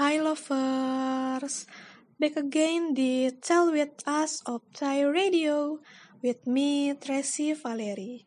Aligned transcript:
Hi 0.00 0.16
lovers, 0.16 1.68
back 2.16 2.40
again 2.40 2.96
di 2.96 3.28
Tell 3.36 3.68
With 3.68 4.00
Us 4.08 4.40
of 4.48 4.64
Thai 4.72 5.04
Radio 5.04 5.84
with 6.24 6.48
me 6.48 6.96
Tracy 6.96 7.52
Valeri. 7.52 8.24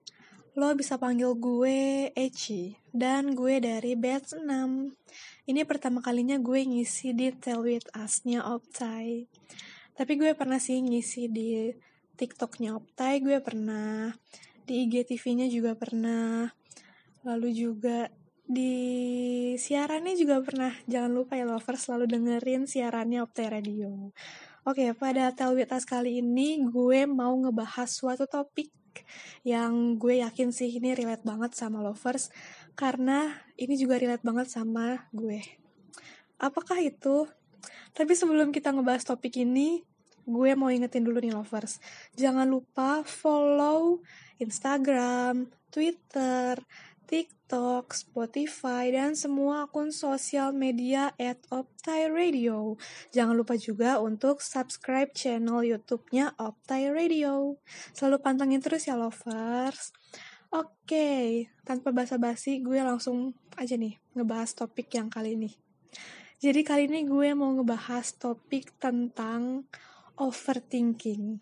Lo 0.54 0.70
bisa 0.78 1.02
panggil 1.02 1.34
gue 1.34 2.14
Eci 2.14 2.78
dan 2.94 3.34
gue 3.34 3.58
dari 3.58 3.98
batch 3.98 4.38
6. 4.38 5.50
Ini 5.50 5.66
pertama 5.66 6.06
kalinya 6.06 6.38
gue 6.38 6.62
ngisi 6.62 7.18
di 7.18 7.34
Tell 7.34 7.66
With 7.66 7.90
Us-nya 7.98 8.46
Optai. 8.54 9.26
Tapi 9.98 10.14
gue 10.14 10.38
pernah 10.38 10.62
sih 10.62 10.78
ngisi 10.78 11.26
di 11.34 11.74
TikTok-nya 12.14 12.78
Optai, 12.78 13.18
gue 13.18 13.42
pernah 13.42 14.14
di 14.62 14.86
IGTV-nya 14.86 15.50
juga 15.50 15.74
pernah. 15.74 16.54
Lalu 17.26 17.50
juga 17.50 18.14
di 18.44 18.76
siarannya 19.56 20.20
juga 20.20 20.44
pernah 20.44 20.76
jangan 20.84 21.12
lupa 21.16 21.40
ya 21.40 21.48
lovers 21.48 21.88
selalu 21.88 22.06
dengerin 22.12 22.68
siarannya 22.68 23.24
Optai 23.24 23.48
Radio. 23.48 24.12
Oke 24.64 24.92
pada 24.96 25.32
Us 25.32 25.84
kali 25.88 26.20
ini 26.24 26.60
gue 26.64 27.08
mau 27.08 27.32
ngebahas 27.36 27.88
suatu 27.88 28.28
topik 28.28 28.72
yang 29.44 29.98
gue 29.98 30.22
yakin 30.22 30.54
sih 30.54 30.70
ini 30.78 30.94
relate 30.94 31.26
banget 31.26 31.58
sama 31.58 31.82
lovers 31.82 32.30
karena 32.78 33.32
ini 33.58 33.76
juga 33.80 34.00
relate 34.00 34.24
banget 34.24 34.48
sama 34.52 35.08
gue. 35.16 35.42
Apakah 36.40 36.80
itu? 36.84 37.28
Tapi 37.94 38.14
sebelum 38.18 38.52
kita 38.52 38.76
ngebahas 38.76 39.08
topik 39.08 39.40
ini 39.40 39.84
gue 40.24 40.52
mau 40.56 40.72
ingetin 40.72 41.04
dulu 41.04 41.20
nih 41.20 41.36
lovers. 41.36 41.84
Jangan 42.16 42.48
lupa 42.48 43.04
follow 43.04 44.00
Instagram, 44.40 45.52
Twitter, 45.68 46.60
TikTok, 47.14 47.94
Spotify, 47.94 48.90
dan 48.90 49.14
semua 49.14 49.70
akun 49.70 49.94
sosial 49.94 50.50
media 50.50 51.14
at 51.22 51.38
Optai 51.54 52.10
Radio. 52.10 52.74
Jangan 53.14 53.38
lupa 53.38 53.54
juga 53.54 54.02
untuk 54.02 54.42
subscribe 54.42 55.14
channel 55.14 55.62
YouTube-nya 55.62 56.34
Optai 56.42 56.90
Radio. 56.90 57.62
Selalu 57.94 58.18
pantengin 58.18 58.66
terus 58.66 58.90
ya 58.90 58.98
lovers. 58.98 59.94
Oke, 60.50 61.46
tanpa 61.62 61.94
basa-basi 61.94 62.66
gue 62.66 62.82
langsung 62.82 63.38
aja 63.62 63.78
nih 63.78 64.02
ngebahas 64.18 64.58
topik 64.58 64.90
yang 64.98 65.14
kali 65.14 65.38
ini. 65.38 65.54
Jadi 66.42 66.66
kali 66.66 66.90
ini 66.90 67.06
gue 67.06 67.38
mau 67.38 67.54
ngebahas 67.54 68.18
topik 68.18 68.74
tentang 68.82 69.70
overthinking. 70.18 71.38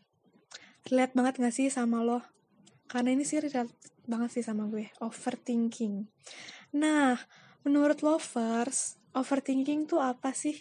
Relate 0.92 1.16
banget 1.16 1.34
gak 1.40 1.56
sih 1.56 1.72
sama 1.72 2.04
lo? 2.04 2.20
Karena 2.92 3.16
ini 3.16 3.24
sih 3.24 3.40
banget 4.10 4.40
sih 4.40 4.44
sama 4.46 4.66
gue, 4.68 4.90
overthinking. 5.02 6.10
Nah, 6.78 7.18
menurut 7.66 8.02
lovers, 8.02 8.98
overthinking 9.14 9.86
tuh 9.86 10.02
apa 10.02 10.34
sih? 10.34 10.58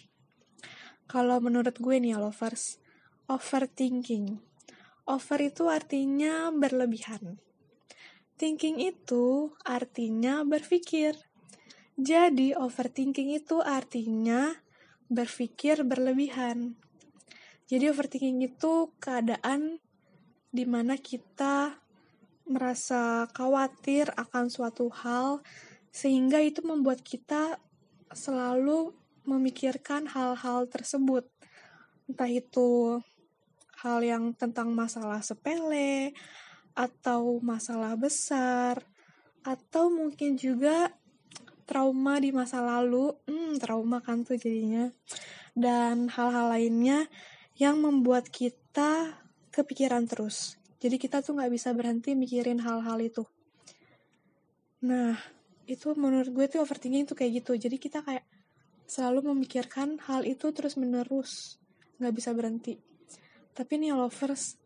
Kalau 1.09 1.43
menurut 1.43 1.75
gue 1.75 1.95
nih 1.97 2.15
ya 2.15 2.19
lovers, 2.21 2.79
overthinking. 3.27 4.39
Over 5.09 5.39
itu 5.41 5.65
artinya 5.67 6.53
berlebihan. 6.53 7.41
Thinking 8.37 8.79
itu 8.79 9.53
artinya 9.65 10.45
berpikir. 10.45 11.17
Jadi 11.97 12.55
overthinking 12.55 13.35
itu 13.37 13.59
artinya 13.59 14.55
berpikir 15.11 15.83
berlebihan. 15.83 16.79
Jadi 17.67 17.91
overthinking 17.91 18.39
itu 18.45 18.95
keadaan 19.03 19.83
di 20.49 20.63
mana 20.63 20.95
kita 20.95 21.80
merasa 22.51 23.25
khawatir 23.31 24.11
akan 24.19 24.51
suatu 24.51 24.91
hal 24.91 25.39
sehingga 25.91 26.39
itu 26.43 26.63
membuat 26.63 27.03
kita 27.03 27.59
selalu 28.11 28.91
memikirkan 29.23 30.07
hal-hal 30.11 30.67
tersebut. 30.67 31.27
Entah 32.11 32.27
itu 32.27 32.99
hal 33.81 33.99
yang 34.03 34.35
tentang 34.35 34.71
masalah 34.75 35.23
sepele 35.23 36.13
atau 36.75 37.39
masalah 37.41 37.95
besar 37.95 38.83
atau 39.41 39.89
mungkin 39.89 40.37
juga 40.37 40.93
trauma 41.65 42.19
di 42.19 42.29
masa 42.35 42.61
lalu. 42.61 43.15
Hmm 43.25 43.57
trauma 43.57 44.03
kan 44.03 44.27
tuh 44.27 44.37
jadinya. 44.37 44.91
Dan 45.51 46.07
hal-hal 46.07 46.51
lainnya 46.51 47.07
yang 47.59 47.83
membuat 47.83 48.31
kita 48.31 49.19
kepikiran 49.51 50.07
terus 50.07 50.60
jadi 50.81 50.97
kita 50.97 51.21
tuh 51.21 51.37
nggak 51.37 51.53
bisa 51.53 51.69
berhenti 51.77 52.17
mikirin 52.17 52.57
hal-hal 52.57 52.97
itu. 52.97 53.21
Nah, 54.81 55.13
itu 55.69 55.93
menurut 55.93 56.33
gue 56.33 56.45
tuh 56.49 56.65
overthinking 56.65 57.05
tuh 57.05 57.13
kayak 57.13 57.45
gitu. 57.45 57.53
Jadi 57.53 57.77
kita 57.77 58.01
kayak 58.01 58.25
selalu 58.89 59.29
memikirkan 59.29 60.01
hal 60.09 60.25
itu 60.25 60.49
terus 60.49 60.75
menerus, 60.81 61.61
nggak 62.01 62.13
bisa 62.17 62.33
berhenti. 62.33 62.81
Tapi 63.53 63.77
nih 63.77 63.93
lovers, 63.93 64.57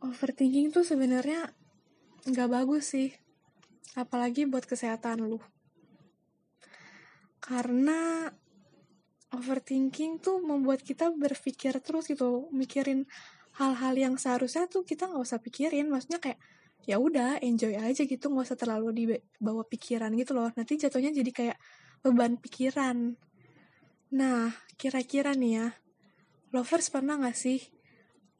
overthinking 0.00 0.72
tuh 0.72 0.88
sebenarnya 0.88 1.52
nggak 2.24 2.48
bagus 2.48 2.96
sih. 2.96 3.12
Apalagi 3.92 4.48
buat 4.48 4.64
kesehatan 4.64 5.28
lu. 5.28 5.36
Karena 7.44 8.24
overthinking 9.36 10.16
tuh 10.16 10.40
membuat 10.40 10.80
kita 10.80 11.12
berpikir 11.12 11.76
terus 11.84 12.08
gitu, 12.08 12.48
mikirin 12.56 13.04
hal-hal 13.60 13.94
yang 13.96 14.14
seharusnya 14.16 14.68
tuh 14.68 14.86
kita 14.86 15.08
nggak 15.08 15.22
usah 15.22 15.40
pikirin. 15.42 15.88
Maksudnya 15.92 16.20
kayak 16.22 16.38
ya 16.82 16.98
udah 16.98 17.38
enjoy 17.38 17.78
aja 17.78 18.02
gitu 18.02 18.26
nggak 18.32 18.46
usah 18.48 18.58
terlalu 18.58 18.88
dibawa 18.92 19.62
pikiran 19.66 20.12
gitu 20.16 20.32
loh. 20.32 20.48
Nanti 20.54 20.80
jatuhnya 20.80 21.12
jadi 21.12 21.30
kayak 21.30 21.56
beban 22.02 22.40
pikiran. 22.40 23.14
Nah 24.16 24.52
kira-kira 24.76 25.36
nih 25.36 25.52
ya 25.56 25.66
lovers 26.52 26.92
pernah 26.92 27.16
nggak 27.16 27.38
sih 27.38 27.60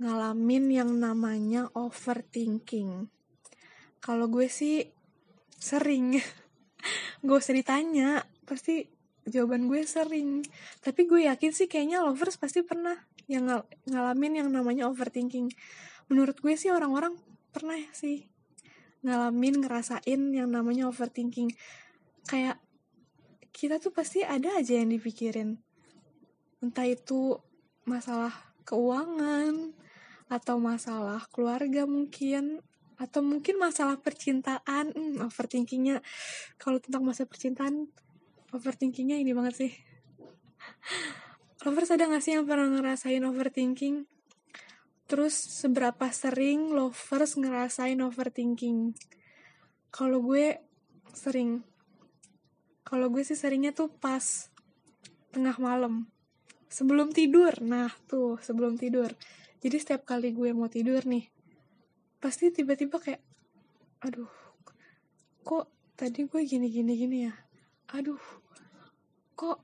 ngalamin 0.03 0.65
yang 0.73 0.91
namanya 0.99 1.71
overthinking? 1.77 3.07
Kalau 4.03 4.27
gue 4.27 4.51
sih 4.51 4.83
sering. 5.55 6.19
Gue 7.23 7.39
usah 7.39 7.55
ditanya 7.55 8.27
pasti 8.43 8.83
jawaban 9.23 9.71
gue 9.71 9.87
sering. 9.87 10.43
Tapi 10.83 11.07
gue 11.07 11.31
yakin 11.31 11.55
sih 11.55 11.71
kayaknya 11.71 12.03
lovers 12.03 12.35
pasti 12.35 12.67
pernah 12.67 12.99
yang 13.27 13.49
ngal 13.49 13.63
ngalamin 13.87 14.43
yang 14.45 14.49
namanya 14.51 14.89
overthinking. 14.91 15.51
Menurut 16.11 16.39
gue 16.39 16.55
sih 16.55 16.71
orang-orang 16.71 17.19
pernah 17.53 17.79
sih 17.95 18.27
ngalamin 19.03 19.63
ngerasain 19.63 20.21
yang 20.33 20.49
namanya 20.51 20.91
overthinking. 20.91 21.51
Kayak 22.27 22.63
kita 23.53 23.79
tuh 23.83 23.93
pasti 23.93 24.23
ada 24.23 24.59
aja 24.59 24.79
yang 24.79 24.91
dipikirin. 24.91 25.59
Entah 26.63 26.87
itu 26.87 27.39
masalah 27.83 28.33
keuangan 28.63 29.75
atau 30.31 30.57
masalah 30.63 31.27
keluarga 31.35 31.85
mungkin 31.85 32.63
atau 32.97 33.21
mungkin 33.21 33.59
masalah 33.59 33.99
percintaan. 33.99 34.95
Hmm, 34.95 35.27
overthinkingnya 35.27 36.01
kalau 36.57 36.79
tentang 36.79 37.03
masa 37.03 37.27
percintaan 37.27 37.91
overthinkingnya 38.53 39.17
ini 39.17 39.33
banget 39.33 39.55
sih 39.67 39.73
lovers 41.63 41.91
ada 41.95 42.11
gak 42.11 42.23
sih 42.23 42.35
yang 42.35 42.47
pernah 42.47 42.69
ngerasain 42.69 43.23
overthinking? 43.23 44.07
Terus 45.07 45.35
seberapa 45.35 46.11
sering 46.11 46.75
lovers 46.75 47.39
ngerasain 47.39 47.99
overthinking? 48.03 48.95
Kalau 49.95 50.23
gue 50.23 50.59
sering. 51.13 51.63
Kalau 52.83 53.09
gue 53.09 53.23
sih 53.23 53.39
seringnya 53.39 53.73
tuh 53.73 53.93
pas 53.93 54.51
tengah 55.31 55.57
malam. 55.63 56.11
Sebelum 56.67 57.15
tidur. 57.15 57.55
Nah 57.63 57.93
tuh 58.11 58.41
sebelum 58.43 58.75
tidur. 58.81 59.13
Jadi 59.63 59.77
setiap 59.79 60.03
kali 60.09 60.35
gue 60.35 60.51
mau 60.51 60.67
tidur 60.67 61.05
nih 61.07 61.33
pasti 62.23 62.55
tiba-tiba 62.55 63.03
kayak 63.03 63.19
aduh 63.99 64.31
kok 65.43 65.67
tadi 65.99 66.23
gue 66.23 66.41
gini 66.47 66.71
gini 66.71 66.95
gini 66.95 67.19
ya? 67.27 67.35
Aduh 67.99 68.23
kok 69.35 69.59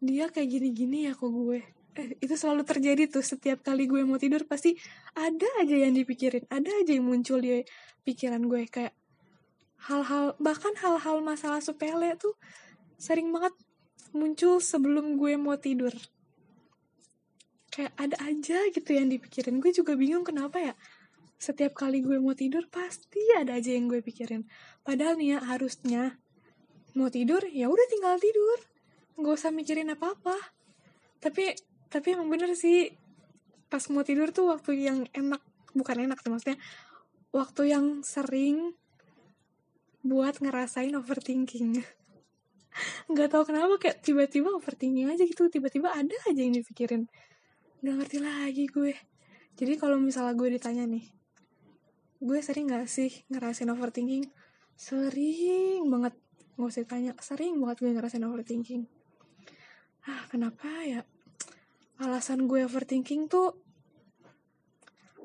dia 0.00 0.32
kayak 0.32 0.48
gini-gini 0.48 1.06
ya 1.06 1.12
kok 1.12 1.28
gue. 1.28 1.60
Eh, 2.00 2.16
itu 2.24 2.34
selalu 2.34 2.64
terjadi 2.64 3.06
tuh. 3.12 3.20
Setiap 3.20 3.60
kali 3.60 3.84
gue 3.84 4.00
mau 4.08 4.16
tidur 4.16 4.48
pasti 4.48 4.74
ada 5.12 5.46
aja 5.60 5.76
yang 5.76 5.92
dipikirin. 5.92 6.48
Ada 6.48 6.70
aja 6.80 6.92
yang 6.96 7.06
muncul 7.06 7.38
di 7.44 7.60
pikiran 8.08 8.40
gue. 8.48 8.64
Kayak 8.72 8.96
hal-hal 9.84 10.34
bahkan 10.40 10.72
hal-hal 10.80 11.20
masalah 11.20 11.60
sepele 11.60 12.16
tuh 12.16 12.36
sering 13.00 13.32
banget 13.32 13.52
muncul 14.16 14.58
sebelum 14.58 15.20
gue 15.20 15.36
mau 15.36 15.60
tidur. 15.60 15.92
Kayak 17.70 17.92
ada 18.00 18.16
aja 18.24 18.58
gitu 18.72 18.90
yang 18.96 19.12
dipikirin. 19.12 19.60
Gue 19.60 19.76
juga 19.76 19.94
bingung 19.94 20.24
kenapa 20.24 20.58
ya. 20.58 20.74
Setiap 21.40 21.76
kali 21.76 22.00
gue 22.00 22.16
mau 22.20 22.32
tidur 22.32 22.68
pasti 22.72 23.20
ada 23.36 23.60
aja 23.60 23.72
yang 23.76 23.88
gue 23.88 24.00
pikirin. 24.00 24.48
Padahal 24.80 25.20
nih 25.20 25.36
ya 25.36 25.38
harusnya 25.44 26.16
mau 26.96 27.12
tidur 27.12 27.44
ya 27.52 27.70
udah 27.70 27.86
tinggal 27.86 28.18
tidur 28.18 28.58
nggak 29.20 29.36
usah 29.36 29.52
mikirin 29.52 29.92
apa 29.92 30.16
apa 30.16 30.36
tapi 31.20 31.52
tapi 31.92 32.16
emang 32.16 32.32
bener 32.32 32.56
sih 32.56 32.88
pas 33.70 33.84
mau 33.92 34.02
tidur 34.02 34.32
tuh 34.32 34.50
waktu 34.50 34.80
yang 34.80 35.04
enak 35.12 35.44
bukan 35.76 36.08
enak 36.08 36.18
sih 36.18 36.30
maksudnya 36.32 36.58
waktu 37.30 37.70
yang 37.70 38.02
sering 38.02 38.74
buat 40.00 40.40
ngerasain 40.40 40.96
overthinking. 40.96 41.84
Nggak 43.12 43.28
tahu 43.30 43.42
kenapa 43.52 43.76
kayak 43.76 44.00
tiba-tiba 44.02 44.50
overthinking 44.56 45.12
aja 45.12 45.22
gitu 45.22 45.46
tiba-tiba 45.46 45.92
ada 45.92 46.16
aja 46.26 46.40
yang 46.40 46.56
dipikirin. 46.56 47.06
Nggak 47.84 47.94
ngerti 48.02 48.18
lagi 48.18 48.64
gue. 48.66 48.94
Jadi 49.54 49.72
kalau 49.76 50.00
misalnya 50.00 50.34
gue 50.34 50.48
ditanya 50.56 50.88
nih 50.88 51.06
gue 52.20 52.36
sering 52.44 52.68
gak 52.68 52.84
sih 52.84 53.24
ngerasain 53.32 53.68
overthinking? 53.68 54.28
Sering 54.76 55.86
banget. 55.88 56.16
Nggak 56.56 56.68
usah 56.68 56.84
tanya 56.88 57.12
sering 57.20 57.60
banget 57.60 57.76
gue 57.84 57.90
ngerasain 57.92 58.24
overthinking 58.24 58.99
ah 60.08 60.24
kenapa 60.30 60.68
ya? 60.86 61.02
Alasan 62.00 62.48
gue 62.48 62.64
overthinking 62.64 63.28
tuh 63.28 63.52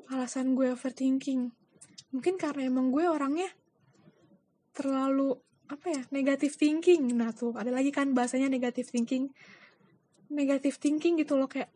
alasan 0.06 0.54
gue 0.54 0.70
overthinking. 0.70 1.50
Mungkin 2.14 2.34
karena 2.38 2.70
emang 2.70 2.94
gue 2.94 3.04
orangnya 3.08 3.50
terlalu 4.76 5.34
apa 5.66 5.86
ya 5.90 6.02
negatif 6.14 6.54
thinking. 6.54 7.10
Nah 7.16 7.34
tuh 7.34 7.56
ada 7.58 7.74
lagi 7.74 7.90
kan 7.90 8.14
bahasanya 8.14 8.46
negatif 8.46 8.94
thinking. 8.94 9.34
Negatif 10.30 10.78
thinking 10.78 11.18
gitu 11.18 11.34
loh 11.34 11.50
kayak 11.50 11.72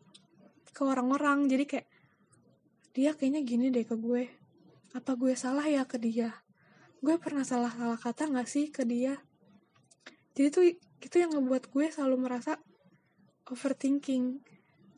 ke 0.71 0.81
orang-orang. 0.85 1.49
Jadi 1.51 1.63
kayak 1.67 1.87
dia 2.95 3.11
kayaknya 3.15 3.41
gini 3.43 3.67
deh 3.71 3.83
ke 3.83 3.95
gue. 3.99 4.31
Apa 4.95 5.15
gue 5.15 5.35
salah 5.35 5.67
ya 5.67 5.83
ke 5.83 5.99
dia? 5.99 6.31
Gue 7.03 7.19
pernah 7.19 7.43
salah 7.43 7.71
salah 7.71 7.99
kata 7.99 8.31
nggak 8.31 8.47
sih 8.47 8.71
ke 8.71 8.87
dia? 8.87 9.19
Jadi 10.35 10.47
tuh 10.51 10.63
itu 11.01 11.15
yang 11.19 11.35
ngebuat 11.35 11.67
gue 11.73 11.85
selalu 11.91 12.15
merasa 12.29 12.61
overthinking 13.49 14.43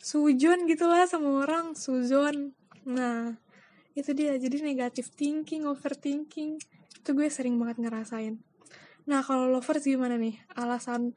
sujon 0.01 0.67
gitulah 0.67 1.07
sama 1.07 1.45
orang 1.45 1.77
suzon 1.77 2.51
nah 2.83 3.39
itu 3.93 4.11
dia 4.11 4.35
jadi 4.35 4.59
negatif 4.59 5.13
thinking 5.13 5.63
overthinking 5.69 6.59
itu 6.99 7.09
gue 7.15 7.27
sering 7.31 7.55
banget 7.61 7.83
ngerasain 7.87 8.41
Nah, 9.03 9.19
kalau 9.19 9.51
lovers 9.51 9.83
gimana 9.83 10.15
nih? 10.15 10.39
Alasan 10.55 11.11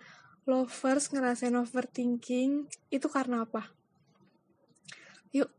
lovers 0.47 1.11
ngerasain 1.15 1.55
overthinking 1.55 2.67
itu 2.91 3.07
karena 3.07 3.47
apa? 3.47 3.71
Yuk, 5.31 5.51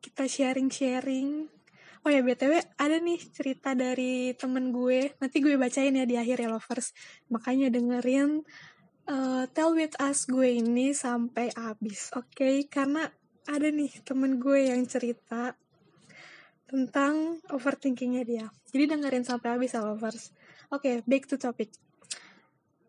kita 0.00 0.24
sharing-sharing. 0.24 1.52
Oh 2.02 2.10
ya, 2.10 2.24
BTW 2.24 2.56
ada 2.80 2.96
nih 2.98 3.20
cerita 3.30 3.76
dari 3.76 4.32
temen 4.34 4.72
gue. 4.72 5.12
Nanti 5.20 5.44
gue 5.44 5.54
bacain 5.60 5.92
ya 5.92 6.08
di 6.08 6.16
akhir 6.16 6.40
ya 6.40 6.48
lovers. 6.48 6.96
Makanya 7.28 7.68
dengerin 7.68 8.42
uh, 9.08 9.44
Tell 9.50 9.74
With 9.74 9.98
Us 9.98 10.28
gue 10.28 10.58
ini 10.62 10.94
sampai 10.94 11.50
habis. 11.56 12.12
Oke, 12.14 12.26
okay? 12.36 12.56
karena 12.68 13.08
ada 13.48 13.68
nih 13.72 13.90
temen 14.06 14.38
gue 14.38 14.70
yang 14.70 14.86
cerita 14.86 15.58
tentang 16.70 17.42
overthinkingnya 17.52 18.22
dia. 18.24 18.46
Jadi 18.72 18.96
dengerin 18.96 19.26
sampai 19.26 19.58
habis 19.58 19.76
ya 19.76 19.84
lovers. 19.84 20.32
Oke, 20.72 20.80
okay, 20.80 20.94
back 21.04 21.28
to 21.28 21.36
topic. 21.36 21.74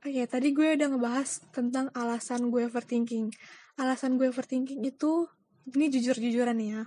Oke, 0.03 0.19
okay, 0.19 0.25
tadi 0.27 0.55
gue 0.55 0.75
udah 0.79 0.87
ngebahas 0.93 1.43
tentang 1.51 1.91
alasan 1.91 2.47
gue 2.47 2.63
overthinking. 2.63 3.33
Alasan 3.75 4.15
gue 4.15 4.29
overthinking 4.29 4.85
itu, 4.87 5.27
ini 5.73 5.91
jujur-jujuran 5.91 6.59
ya. 6.63 6.81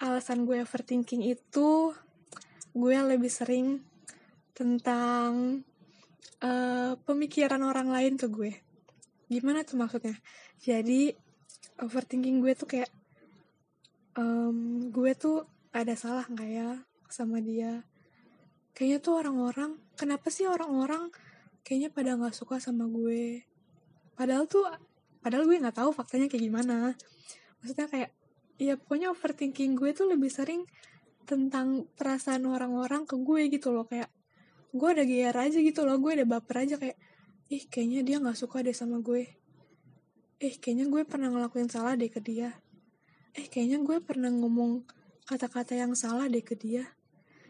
Alasan 0.00 0.48
gue 0.48 0.62
overthinking 0.64 1.26
itu, 1.28 1.92
gue 2.72 2.96
lebih 3.04 3.28
sering 3.28 3.82
tentang 4.56 5.60
uh, 6.44 6.94
pemikiran 7.02 7.60
orang 7.64 7.88
lain 7.90 8.14
ke 8.18 8.26
gue. 8.30 8.52
Gimana 9.28 9.62
tuh 9.62 9.76
maksudnya? 9.78 10.16
Jadi, 10.60 11.12
overthinking 11.82 12.40
gue 12.40 12.52
tuh 12.58 12.68
kayak, 12.68 12.90
um, 14.16 14.88
gue 14.88 15.12
tuh 15.14 15.44
ada 15.74 15.94
salah 15.94 16.24
nggak 16.26 16.50
ya 16.50 16.70
sama 17.08 17.38
dia? 17.38 17.84
kayaknya 18.78 19.02
tuh 19.02 19.18
orang-orang 19.18 19.74
kenapa 19.98 20.30
sih 20.30 20.46
orang-orang 20.46 21.10
kayaknya 21.66 21.90
pada 21.90 22.14
nggak 22.14 22.30
suka 22.30 22.62
sama 22.62 22.86
gue 22.86 23.42
padahal 24.14 24.46
tuh 24.46 24.62
padahal 25.18 25.50
gue 25.50 25.58
nggak 25.58 25.82
tahu 25.82 25.90
faktanya 25.90 26.30
kayak 26.30 26.46
gimana 26.46 26.94
maksudnya 27.58 27.90
kayak 27.90 28.14
ya 28.62 28.78
pokoknya 28.78 29.10
overthinking 29.10 29.74
gue 29.74 29.90
tuh 29.90 30.06
lebih 30.06 30.30
sering 30.30 30.62
tentang 31.26 31.90
perasaan 31.98 32.46
orang-orang 32.46 33.02
ke 33.02 33.18
gue 33.18 33.50
gitu 33.50 33.74
loh 33.74 33.82
kayak 33.82 34.06
gue 34.78 34.88
ada 34.94 35.04
gear 35.04 35.34
aja 35.34 35.58
gitu 35.58 35.82
loh 35.82 35.98
gue 35.98 36.22
ada 36.22 36.26
baper 36.26 36.64
aja 36.64 36.78
kayak 36.78 36.96
ih 37.48 37.64
kayaknya 37.66 38.00
dia 38.04 38.16
nggak 38.22 38.38
suka 38.38 38.62
deh 38.62 38.76
sama 38.76 39.02
gue. 39.02 39.26
Eh 40.38 40.54
kayaknya 40.60 40.86
gue 40.86 41.02
pernah 41.02 41.32
ngelakuin 41.34 41.66
salah 41.66 41.98
deh 41.98 42.06
ke 42.06 42.22
dia. 42.22 42.54
Eh 43.34 43.50
kayaknya 43.50 43.82
gue 43.82 43.98
pernah 44.04 44.30
ngomong 44.30 44.86
kata-kata 45.26 45.74
yang 45.74 45.96
salah 45.98 46.30
deh 46.30 46.44
ke 46.44 46.54
dia. 46.54 46.86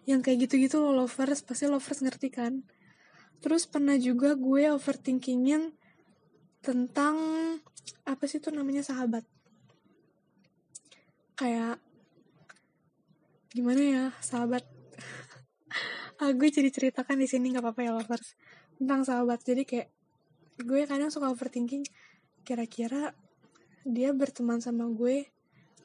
Yang 0.09 0.21
kayak 0.25 0.39
gitu-gitu 0.49 0.81
loh 0.81 1.05
lovers 1.05 1.45
pasti 1.45 1.69
lovers 1.69 2.01
ngerti 2.01 2.33
kan? 2.33 2.65
Terus 3.45 3.69
pernah 3.69 3.99
juga 4.01 4.33
gue 4.39 4.73
overthinkingin 4.73 5.75
tentang 6.65 7.17
apa 8.07 8.25
sih 8.25 8.41
tuh 8.41 8.55
namanya 8.55 8.81
sahabat. 8.87 9.27
Kayak 11.37 11.83
gimana 13.53 13.83
ya 13.83 14.05
sahabat 14.23 14.78
ah, 16.19 16.33
gue 16.35 16.49
jadi 16.51 16.71
ceritakan 16.71 17.19
di 17.19 17.27
sini 17.31 17.55
nggak 17.55 17.63
apa-apa 17.63 17.81
ya 17.83 17.93
lovers 17.95 18.35
tentang 18.79 19.07
sahabat. 19.07 19.43
Jadi 19.43 19.63
kayak 19.63 19.89
gue 20.63 20.81
kadang 20.87 21.11
suka 21.15 21.31
overthinking 21.31 21.87
kira-kira 22.43 23.15
dia 23.87 24.11
berteman 24.11 24.59
sama 24.59 24.91
gue 24.91 25.31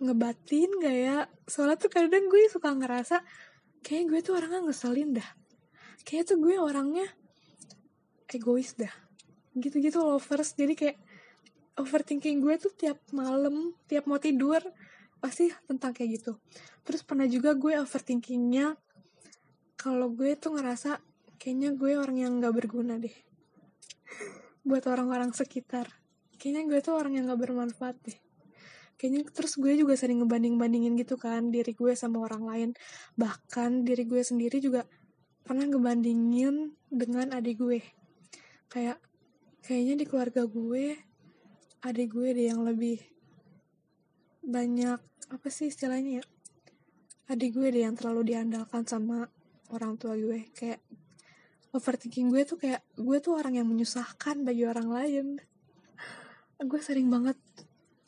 ngebatin 0.02 0.70
gak 0.82 0.98
ya? 0.98 1.18
Soalnya 1.46 1.78
tuh 1.78 1.92
kadang 1.94 2.26
gue 2.28 2.50
suka 2.50 2.74
ngerasa 2.74 3.22
kayak 3.86 4.06
gue 4.10 4.20
tuh 4.26 4.34
orangnya 4.38 4.62
ngeselin 4.66 5.10
dah. 5.22 5.30
Kayak 6.04 6.34
tuh 6.34 6.38
gue 6.42 6.56
orangnya 6.58 7.06
egois 8.34 8.74
dah. 8.74 8.92
Gitu-gitu 9.54 10.02
lovers. 10.02 10.58
Jadi 10.58 10.74
kayak 10.74 10.98
overthinking 11.78 12.42
gue 12.42 12.56
tuh 12.58 12.74
tiap 12.74 13.02
malam 13.14 13.74
tiap 13.90 14.06
mau 14.06 14.22
tidur 14.22 14.62
pasti 15.22 15.50
tentang 15.70 15.94
kayak 15.94 16.20
gitu. 16.20 16.34
Terus 16.84 17.02
pernah 17.06 17.30
juga 17.30 17.56
gue 17.56 17.80
overthinkingnya 17.80 18.76
kalau 19.84 20.16
gue 20.16 20.40
tuh 20.40 20.56
ngerasa 20.56 21.04
kayaknya 21.36 21.76
gue 21.76 22.00
orang 22.00 22.16
yang 22.16 22.40
nggak 22.40 22.56
berguna 22.56 22.96
deh. 22.96 23.12
Buat 24.64 24.88
orang-orang 24.88 25.36
sekitar. 25.36 25.92
Kayaknya 26.40 26.72
gue 26.72 26.80
tuh 26.80 26.96
orang 26.96 27.20
yang 27.20 27.28
nggak 27.28 27.44
bermanfaat 27.44 28.00
deh. 28.08 28.16
Kayaknya 28.96 29.28
terus 29.36 29.60
gue 29.60 29.76
juga 29.76 30.00
sering 30.00 30.24
ngebanding-bandingin 30.24 30.96
gitu 30.96 31.20
kan 31.20 31.52
diri 31.52 31.76
gue 31.76 31.92
sama 32.00 32.24
orang 32.24 32.48
lain. 32.48 32.70
Bahkan 33.20 33.84
diri 33.84 34.08
gue 34.08 34.24
sendiri 34.24 34.64
juga 34.64 34.88
pernah 35.44 35.68
ngebandingin 35.68 36.72
dengan 36.88 37.36
adik 37.36 37.60
gue. 37.60 37.84
Kayak 38.72 39.04
kayaknya 39.68 40.00
di 40.00 40.06
keluarga 40.08 40.48
gue 40.48 40.96
adik 41.84 42.16
gue 42.16 42.32
deh 42.32 42.48
yang 42.48 42.64
lebih 42.64 43.04
banyak 44.40 45.04
apa 45.28 45.48
sih 45.52 45.68
istilahnya 45.68 46.24
ya? 46.24 46.26
Adik 47.28 47.60
gue 47.60 47.68
deh 47.68 47.84
yang 47.84 48.00
terlalu 48.00 48.32
diandalkan 48.32 48.88
sama 48.88 49.28
orang 49.74 49.98
tua 49.98 50.14
gue 50.14 50.54
kayak 50.54 50.80
overthinking 51.74 52.30
gue 52.30 52.46
tuh 52.46 52.62
kayak 52.62 52.86
gue 52.94 53.18
tuh 53.18 53.34
orang 53.34 53.58
yang 53.58 53.68
menyusahkan 53.68 54.46
bagi 54.46 54.64
orang 54.70 54.90
lain. 54.94 55.28
Gue 56.62 56.80
sering 56.80 57.10
banget 57.10 57.36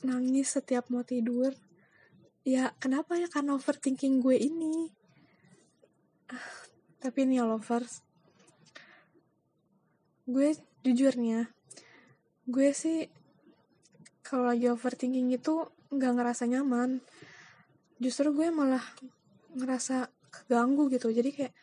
nangis 0.06 0.54
setiap 0.54 0.88
mau 0.94 1.02
tidur. 1.02 1.52
Ya 2.46 2.78
kenapa 2.78 3.18
ya 3.18 3.26
karena 3.26 3.58
overthinking 3.58 4.22
gue 4.22 4.38
ini? 4.38 4.94
Tapi 7.02 7.18
ini 7.26 7.42
ya 7.42 7.50
lovers. 7.50 8.06
Gue 10.30 10.54
jujurnya 10.86 11.50
gue 12.46 12.70
sih 12.78 13.10
kalau 14.22 14.54
lagi 14.54 14.70
overthinking 14.70 15.34
itu 15.34 15.66
nggak 15.90 16.14
ngerasa 16.14 16.46
nyaman. 16.46 17.02
Justru 17.98 18.30
gue 18.38 18.54
malah 18.54 18.86
ngerasa 19.58 20.14
keganggu 20.44 20.92
gitu. 20.92 21.08
Jadi 21.14 21.30
kayak 21.32 21.54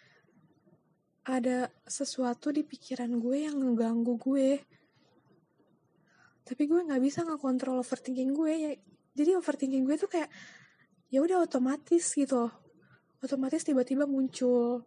ada 1.23 1.71
sesuatu 1.87 2.51
di 2.51 2.67
pikiran 2.67 3.11
gue 3.21 3.47
yang 3.47 3.61
ngeganggu 3.61 4.19
gue. 4.19 4.51
Tapi 6.43 6.63
gue 6.67 6.81
nggak 6.83 7.03
bisa 7.03 7.23
ngekontrol 7.23 7.85
overthinking 7.85 8.35
gue 8.35 8.53
ya. 8.53 8.73
Jadi 9.15 9.31
overthinking 9.39 9.85
gue 9.87 9.97
tuh 10.01 10.11
kayak 10.11 10.33
ya 11.13 11.23
udah 11.23 11.47
otomatis 11.47 12.11
gitu. 12.17 12.51
Otomatis 13.23 13.63
tiba-tiba 13.63 14.09
muncul. 14.09 14.83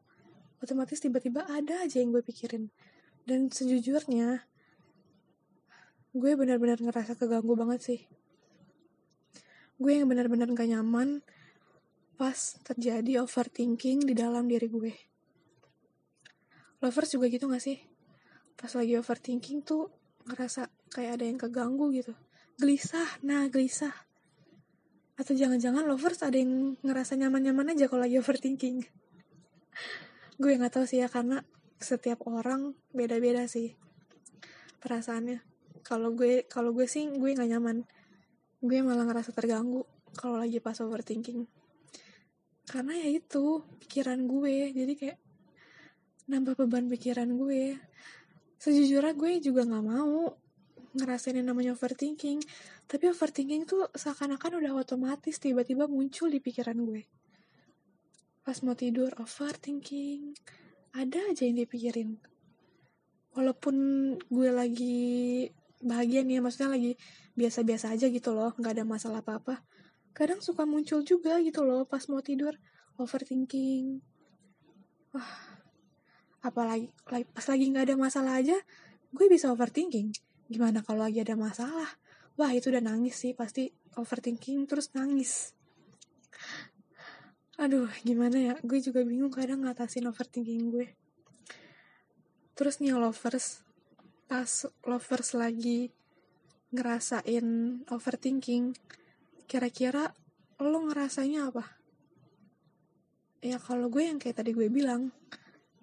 Otomatis 0.60 1.00
tiba-tiba 1.00 1.48
ada 1.48 1.88
aja 1.88 2.04
yang 2.04 2.12
gue 2.12 2.25
pikirin. 2.25 2.68
Dan 3.24 3.48
sejujurnya 3.48 4.44
gue 6.15 6.32
benar-benar 6.36 6.80
ngerasa 6.84 7.15
keganggu 7.15 7.56
banget 7.56 7.80
sih. 7.80 8.00
Gue 9.80 10.00
yang 10.00 10.08
benar-benar 10.12 10.51
gak 10.51 10.68
nyaman 10.68 11.24
pas 12.15 12.55
terjadi 12.63 13.19
overthinking 13.19 14.07
di 14.07 14.15
dalam 14.15 14.48
diri 14.48 14.72
gue. 14.72 14.93
Lovers 16.79 17.12
juga 17.12 17.27
gitu 17.27 17.51
gak 17.51 17.60
sih? 17.63 17.75
Pas 18.55 18.72
lagi 18.72 18.95
overthinking 18.95 19.67
tuh 19.67 19.91
ngerasa 20.24 20.72
kayak 20.95 21.19
ada 21.19 21.25
yang 21.27 21.39
keganggu 21.39 21.91
gitu. 21.91 22.15
Gelisah 22.55 23.19
nah 23.27 23.51
gelisah. 23.51 23.91
Atau 25.19 25.36
jangan-jangan 25.36 25.84
lovers 25.88 26.24
ada 26.24 26.39
yang 26.39 26.79
ngerasa 26.84 27.19
nyaman-nyaman 27.19 27.75
aja 27.75 27.91
kalau 27.91 28.07
lagi 28.07 28.19
overthinking. 28.19 28.84
Gue 30.41 30.55
nggak 30.55 30.79
tahu 30.79 30.86
sih 30.88 31.00
ya 31.03 31.07
karena 31.07 31.43
setiap 31.79 32.27
orang 32.27 32.75
beda-beda 32.91 33.48
sih 33.48 33.75
perasaannya. 34.84 35.43
Kalau 35.86 36.12
gue 36.12 36.43
kalau 36.48 36.75
gue 36.75 36.88
sih 36.88 37.07
gue 37.07 37.31
nggak 37.31 37.51
nyaman. 37.55 37.88
Gue 38.60 38.84
malah 38.84 39.07
ngerasa 39.07 39.31
terganggu 39.31 39.88
kalau 40.15 40.36
lagi 40.36 40.60
pas 40.60 40.75
overthinking 40.84 41.48
karena 42.75 42.91
ya 43.00 43.08
itu 43.08 43.63
pikiran 43.79 44.27
gue. 44.27 44.75
Jadi 44.75 44.94
kayak 45.00 45.17
nambah 46.27 46.60
beban 46.60 46.91
pikiran 46.91 47.32
gue. 47.39 47.79
Sejujurnya 48.60 49.15
gue 49.15 49.39
juga 49.39 49.63
nggak 49.63 49.86
mau 49.88 50.36
ngerasain 51.00 51.39
yang 51.39 51.55
namanya 51.55 51.72
overthinking. 51.72 52.44
Tapi 52.84 53.08
overthinking 53.08 53.63
tuh 53.63 53.88
seakan-akan 53.96 54.60
udah 54.60 54.75
otomatis 54.75 55.39
tiba-tiba 55.39 55.88
muncul 55.88 56.27
di 56.27 56.44
pikiran 56.44 56.75
gue. 56.84 57.08
Pas 58.44 58.60
mau 58.67 58.75
tidur 58.75 59.15
overthinking. 59.24 60.36
Ada 61.00 61.32
aja 61.32 61.48
yang 61.48 61.63
dipikirin. 61.63 62.20
Walaupun 63.39 63.75
gue 64.20 64.50
lagi 64.51 65.08
bahagia 65.79 66.27
nih 66.27 66.44
maksudnya 66.44 66.75
lagi 66.75 67.00
biasa-biasa 67.39 67.96
aja 67.96 68.12
gitu 68.12 68.32
loh 68.32 68.55
nggak 68.55 68.79
ada 68.79 68.84
masalah 68.88 69.20
apa-apa 69.20 69.60
kadang 70.15 70.39
suka 70.39 70.63
muncul 70.63 71.03
juga 71.03 71.43
gitu 71.43 71.67
loh 71.67 71.84
pas 71.84 72.07
mau 72.07 72.24
tidur 72.24 72.55
overthinking. 72.95 74.00
Wah 75.12 75.31
apalagi 76.39 76.88
pas 77.05 77.45
lagi 77.51 77.65
nggak 77.74 77.86
ada 77.91 77.95
masalah 78.00 78.39
aja 78.39 78.55
gue 79.12 79.27
bisa 79.27 79.51
overthinking. 79.51 80.15
Gimana 80.48 80.79
kalau 80.88 81.03
lagi 81.03 81.19
ada 81.19 81.36
masalah? 81.36 82.00
Wah 82.39 82.51
itu 82.55 82.72
udah 82.72 82.79
nangis 82.79 83.19
sih 83.19 83.36
pasti 83.36 83.75
overthinking 84.00 84.63
terus 84.72 84.95
nangis. 84.95 85.51
Aduh 87.60 87.91
gimana 88.07 88.39
ya 88.39 88.53
gue 88.63 88.79
juga 88.79 89.03
bingung 89.03 89.36
kadang 89.36 89.67
ngatasin 89.67 90.07
overthinking 90.07 90.72
gue. 90.72 90.88
Terus 92.55 92.79
nih 92.79 92.95
lovers 92.95 93.67
pas 94.31 94.48
lovers 94.88 95.36
lagi 95.36 95.91
ngerasain 96.72 97.48
overthinking 97.91 98.75
kira-kira 99.46 100.10
lo 100.60 100.80
ngerasanya 100.90 101.54
apa? 101.54 101.64
Ya 103.46 103.62
kalau 103.62 103.94
gue 103.94 104.02
yang 104.02 104.18
kayak 104.18 104.42
tadi 104.42 104.58
gue 104.58 104.66
bilang 104.74 105.14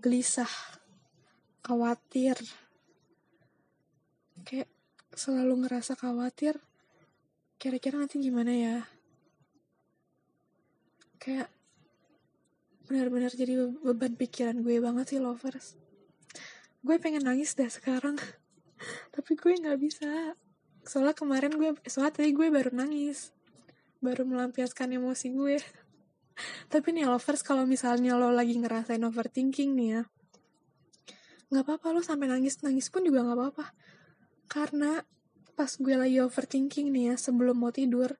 gelisah 0.02 0.50
khawatir. 1.62 2.34
Kayak 4.42 4.66
selalu 5.14 5.66
ngerasa 5.66 5.94
khawatir 5.94 6.58
kira-kira 7.62 8.02
nanti 8.02 8.18
gimana 8.18 8.50
ya? 8.50 8.76
Kayak 11.22 11.46
benar-benar 12.90 13.30
jadi 13.30 13.54
beban 13.78 14.18
pikiran 14.18 14.58
gue 14.58 14.82
banget 14.82 15.14
sih 15.14 15.20
lovers. 15.22 15.78
Gue 16.82 16.98
pengen 16.98 17.22
nangis 17.22 17.54
dah 17.54 17.70
sekarang 17.70 18.18
tapi 19.14 19.38
gue 19.38 19.52
nggak 19.54 19.78
bisa. 19.78 20.34
Soalnya 20.82 21.14
kemarin 21.14 21.54
gue 21.54 21.78
soalnya 21.86 22.18
tadi 22.18 22.34
gue 22.34 22.50
baru 22.50 22.74
nangis 22.74 23.30
baru 24.02 24.26
melampiaskan 24.26 24.98
emosi 24.98 25.32
gue. 25.32 25.56
Tapi 26.72 26.88
nih 26.90 27.06
lovers 27.06 27.46
kalau 27.46 27.64
misalnya 27.64 28.18
lo 28.18 28.34
lagi 28.34 28.58
ngerasain 28.58 29.00
overthinking 29.00 29.72
nih 29.78 29.88
ya 29.96 30.02
nggak 31.52 31.68
apa-apa 31.68 31.92
lo 31.92 32.00
sampai 32.00 32.32
nangis 32.32 32.64
nangis 32.64 32.88
pun 32.88 33.04
juga 33.04 33.20
nggak 33.20 33.36
apa-apa. 33.36 33.66
Karena 34.48 35.04
pas 35.52 35.68
gue 35.68 35.94
lagi 35.94 36.16
overthinking 36.24 36.88
nih 36.88 37.12
ya 37.12 37.14
sebelum 37.20 37.60
mau 37.60 37.68
tidur 37.68 38.16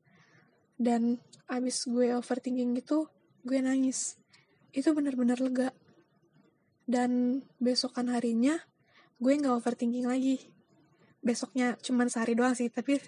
dan 0.77 1.17
abis 1.49 1.89
gue 1.89 2.13
overthinking 2.13 2.77
itu 2.77 3.09
gue 3.49 3.59
nangis. 3.65 4.21
Itu 4.77 4.93
bener-bener 4.93 5.41
lega. 5.41 5.73
Dan 6.85 7.41
besokan 7.57 8.13
harinya 8.13 8.61
gue 9.17 9.33
nggak 9.33 9.65
overthinking 9.65 10.05
lagi. 10.05 10.53
Besoknya 11.25 11.81
cuman 11.81 12.13
sehari 12.13 12.37
doang 12.37 12.53
sih 12.53 12.69
tapi 12.69 13.01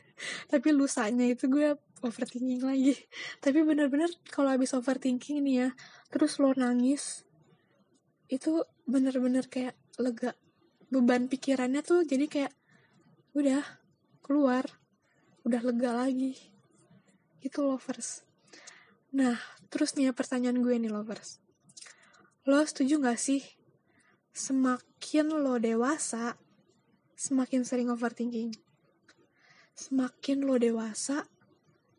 tapi 0.48 0.72
lusanya 0.72 1.28
itu 1.28 1.52
gue 1.52 1.76
overthinking 2.04 2.62
lagi. 2.62 2.94
Tapi 3.44 3.64
bener-bener 3.64 4.12
kalau 4.28 4.52
habis 4.52 4.76
overthinking 4.76 5.42
nih 5.42 5.56
ya 5.66 5.68
terus 6.12 6.38
lo 6.38 6.52
nangis 6.54 7.24
itu 8.28 8.64
bener-bener 8.84 9.48
kayak 9.48 9.76
lega. 9.96 10.36
Beban 10.92 11.26
pikirannya 11.26 11.82
tuh 11.82 12.06
jadi 12.06 12.26
kayak 12.28 12.52
udah 13.34 13.64
keluar. 14.20 14.68
Udah 15.44 15.60
lega 15.60 15.92
lagi. 15.92 16.36
Itu 17.42 17.66
lovers. 17.66 18.24
Nah 19.16 19.36
terus 19.72 19.98
nih 19.98 20.08
ya 20.08 20.12
pertanyaan 20.12 20.62
gue 20.62 20.76
nih 20.76 20.92
lovers. 20.92 21.42
Lo 22.44 22.60
setuju 22.60 23.00
gak 23.00 23.16
sih 23.16 23.40
semakin 24.34 25.30
lo 25.30 25.62
dewasa, 25.62 26.34
semakin 27.14 27.62
sering 27.62 27.88
overthinking. 27.88 28.50
Semakin 29.78 30.42
lo 30.42 30.58
dewasa, 30.58 31.30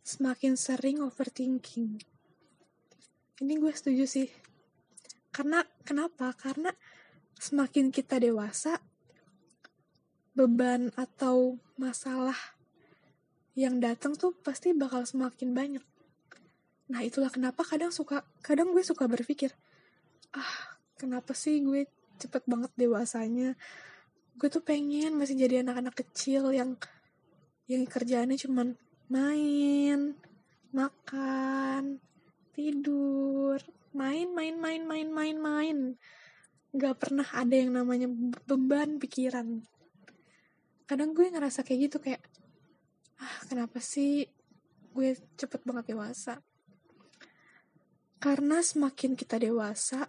semakin 0.05 0.53
sering 0.53 1.01
overthinking. 1.01 1.97
Ini 3.41 3.53
gue 3.57 3.74
setuju 3.74 4.05
sih. 4.05 4.29
Karena 5.33 5.65
kenapa? 5.81 6.31
Karena 6.38 6.69
semakin 7.41 7.89
kita 7.89 8.21
dewasa, 8.21 8.77
beban 10.38 10.93
atau 10.93 11.57
masalah 11.81 12.38
yang 13.57 13.81
datang 13.81 14.13
tuh 14.13 14.38
pasti 14.38 14.77
bakal 14.77 15.03
semakin 15.03 15.57
banyak. 15.57 15.85
Nah 16.93 17.01
itulah 17.01 17.33
kenapa 17.33 17.65
kadang 17.65 17.89
suka, 17.89 18.21
kadang 18.45 18.71
gue 18.71 18.85
suka 18.85 19.09
berpikir, 19.09 19.50
ah 20.38 20.77
kenapa 21.01 21.33
sih 21.33 21.59
gue 21.65 21.89
cepet 22.21 22.47
banget 22.47 22.71
dewasanya 22.79 23.59
gue 24.35 24.47
tuh 24.51 24.63
pengen 24.63 25.15
masih 25.15 25.39
jadi 25.39 25.63
anak-anak 25.63 25.95
kecil 25.95 26.51
yang 26.51 26.75
yang 27.71 27.88
kerjaannya 27.88 28.35
cuman 28.35 28.75
main 29.07 30.17
makan 30.74 32.03
tidur 32.51 33.62
main 33.95 34.27
main 34.35 34.55
main 34.59 34.83
main 34.83 35.07
main 35.07 35.38
main. 35.39 35.77
Nggak 36.75 36.95
pernah 37.00 37.27
ada 37.31 37.55
yang 37.55 37.71
namanya 37.71 38.12
beban 38.43 39.00
pikiran. 39.00 39.63
Kadang 40.83 41.15
gue 41.15 41.31
ngerasa 41.31 41.63
kayak 41.63 41.79
gitu 41.89 41.97
kayak 42.03 42.21
ah 43.15 43.38
kenapa 43.47 43.79
sih 43.79 44.27
gue 44.91 45.15
cepet 45.39 45.63
banget 45.63 45.95
dewasa? 45.95 46.43
Karena 48.19 48.59
semakin 48.59 49.15
kita 49.15 49.39
dewasa 49.39 50.07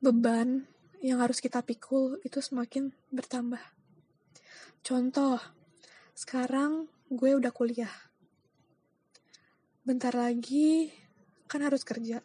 beban 0.00 0.68
yang 1.00 1.20
harus 1.24 1.40
kita 1.40 1.64
pikul 1.64 2.20
itu 2.24 2.40
semakin 2.44 2.92
bertambah. 3.08 3.60
Contoh, 4.80 5.40
sekarang 6.20 6.84
gue 7.08 7.32
udah 7.32 7.48
kuliah. 7.48 7.88
Bentar 9.80 10.12
lagi 10.12 10.92
kan 11.48 11.64
harus 11.64 11.80
kerja. 11.80 12.20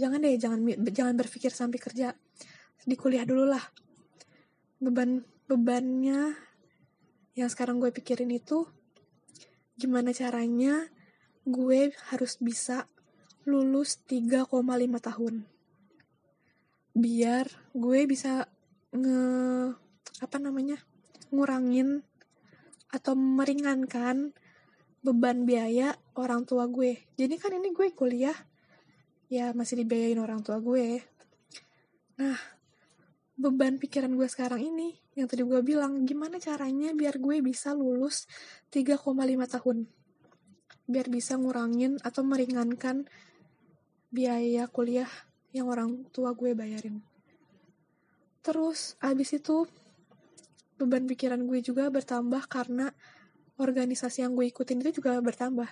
Jangan 0.00 0.24
deh, 0.24 0.40
jangan 0.40 0.64
jangan 0.88 1.12
berpikir 1.20 1.52
sampai 1.52 1.76
kerja. 1.76 2.16
Di 2.88 2.96
kuliah 2.96 3.28
dulu 3.28 3.44
lah. 3.44 3.60
Beban 4.80 5.20
bebannya 5.44 6.32
yang 7.36 7.52
sekarang 7.52 7.76
gue 7.76 7.92
pikirin 7.92 8.32
itu 8.32 8.64
gimana 9.76 10.16
caranya 10.16 10.88
gue 11.44 11.92
harus 12.08 12.40
bisa 12.40 12.88
lulus 13.44 14.00
3,5 14.08 14.48
tahun 15.02 15.34
biar 16.92 17.46
gue 17.72 18.00
bisa 18.04 18.46
nge 18.92 19.20
apa 20.20 20.36
namanya 20.36 20.76
ngurangin 21.32 22.04
atau 22.92 23.16
meringankan 23.16 24.36
beban 25.02 25.48
biaya 25.48 25.96
orang 26.14 26.46
tua 26.46 26.70
gue. 26.70 27.00
Jadi 27.18 27.34
kan 27.40 27.50
ini 27.56 27.74
gue 27.74 27.90
kuliah 27.96 28.36
ya 29.32 29.50
masih 29.56 29.82
dibiayain 29.82 30.20
orang 30.20 30.44
tua 30.44 30.60
gue. 30.60 31.00
Nah 32.20 32.38
beban 33.32 33.80
pikiran 33.80 34.12
gue 34.14 34.28
sekarang 34.28 34.62
ini 34.62 34.94
yang 35.18 35.26
tadi 35.26 35.42
gue 35.42 35.60
bilang 35.64 36.04
gimana 36.04 36.36
caranya 36.38 36.92
biar 36.92 37.18
gue 37.18 37.40
bisa 37.40 37.72
lulus 37.72 38.28
3,5 38.70 39.02
tahun? 39.58 39.88
Biar 40.86 41.06
bisa 41.08 41.40
ngurangin 41.40 41.98
atau 42.04 42.22
meringankan 42.22 43.08
biaya 44.12 44.68
kuliah 44.68 45.08
yang 45.56 45.72
orang 45.72 46.04
tua 46.12 46.36
gue 46.36 46.52
bayarin. 46.52 47.00
Terus 48.44 49.00
abis 49.00 49.40
itu 49.40 49.64
beban 50.82 51.06
pikiran 51.06 51.46
gue 51.46 51.62
juga 51.62 51.86
bertambah 51.88 52.50
karena 52.50 52.90
organisasi 53.56 54.26
yang 54.26 54.34
gue 54.34 54.50
ikutin 54.50 54.82
itu 54.82 55.02
juga 55.02 55.16
bertambah. 55.22 55.70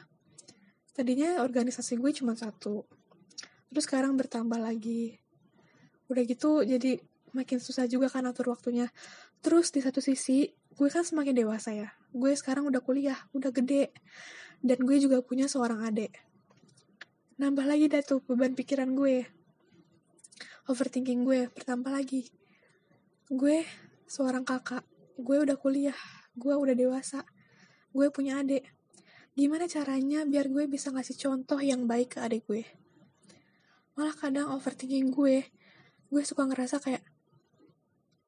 Tadinya 0.95 1.43
organisasi 1.43 1.99
gue 1.99 2.11
cuma 2.15 2.39
satu, 2.39 2.87
terus 3.71 3.85
sekarang 3.85 4.15
bertambah 4.15 4.63
lagi. 4.63 5.19
Udah 6.07 6.23
gitu 6.27 6.63
jadi 6.63 7.03
makin 7.35 7.59
susah 7.59 7.91
juga 7.91 8.07
kan 8.07 8.27
atur 8.27 8.55
waktunya. 8.55 8.91
Terus 9.43 9.75
di 9.75 9.83
satu 9.83 9.99
sisi 9.99 10.51
gue 10.75 10.89
kan 10.91 11.03
semakin 11.03 11.35
dewasa 11.35 11.75
ya. 11.75 11.89
Gue 12.11 12.35
sekarang 12.35 12.67
udah 12.71 12.83
kuliah, 12.83 13.19
udah 13.35 13.51
gede. 13.51 13.95
Dan 14.61 14.83
gue 14.85 14.97
juga 15.01 15.23
punya 15.25 15.49
seorang 15.51 15.83
adik. 15.87 16.15
Nambah 17.41 17.65
lagi 17.65 17.89
dah 17.89 18.05
tuh 18.05 18.21
beban 18.27 18.53
pikiran 18.53 18.93
gue 18.93 19.25
overthinking 20.71 21.27
gue 21.27 21.51
bertambah 21.51 21.91
lagi 21.91 22.31
gue 23.27 23.67
seorang 24.07 24.47
kakak 24.47 24.87
gue 25.21 25.37
udah 25.45 25.57
kuliah 25.61 25.97
gue 26.35 26.55
udah 26.55 26.75
dewasa 26.75 27.23
gue 27.91 28.07
punya 28.15 28.39
adik. 28.39 28.63
Gimana 29.35 29.67
caranya 29.67 30.23
biar 30.23 30.47
gue 30.47 30.71
bisa 30.71 30.95
ngasih 30.95 31.19
contoh 31.19 31.59
yang 31.59 31.91
baik 31.91 32.15
ke 32.15 32.19
adik 32.23 32.47
gue? 32.47 32.63
Malah 33.99 34.15
kadang 34.15 34.55
overthinking 34.55 35.11
gue. 35.11 35.47
Gue 36.11 36.23
suka 36.23 36.47
ngerasa 36.47 36.79
kayak 36.79 37.03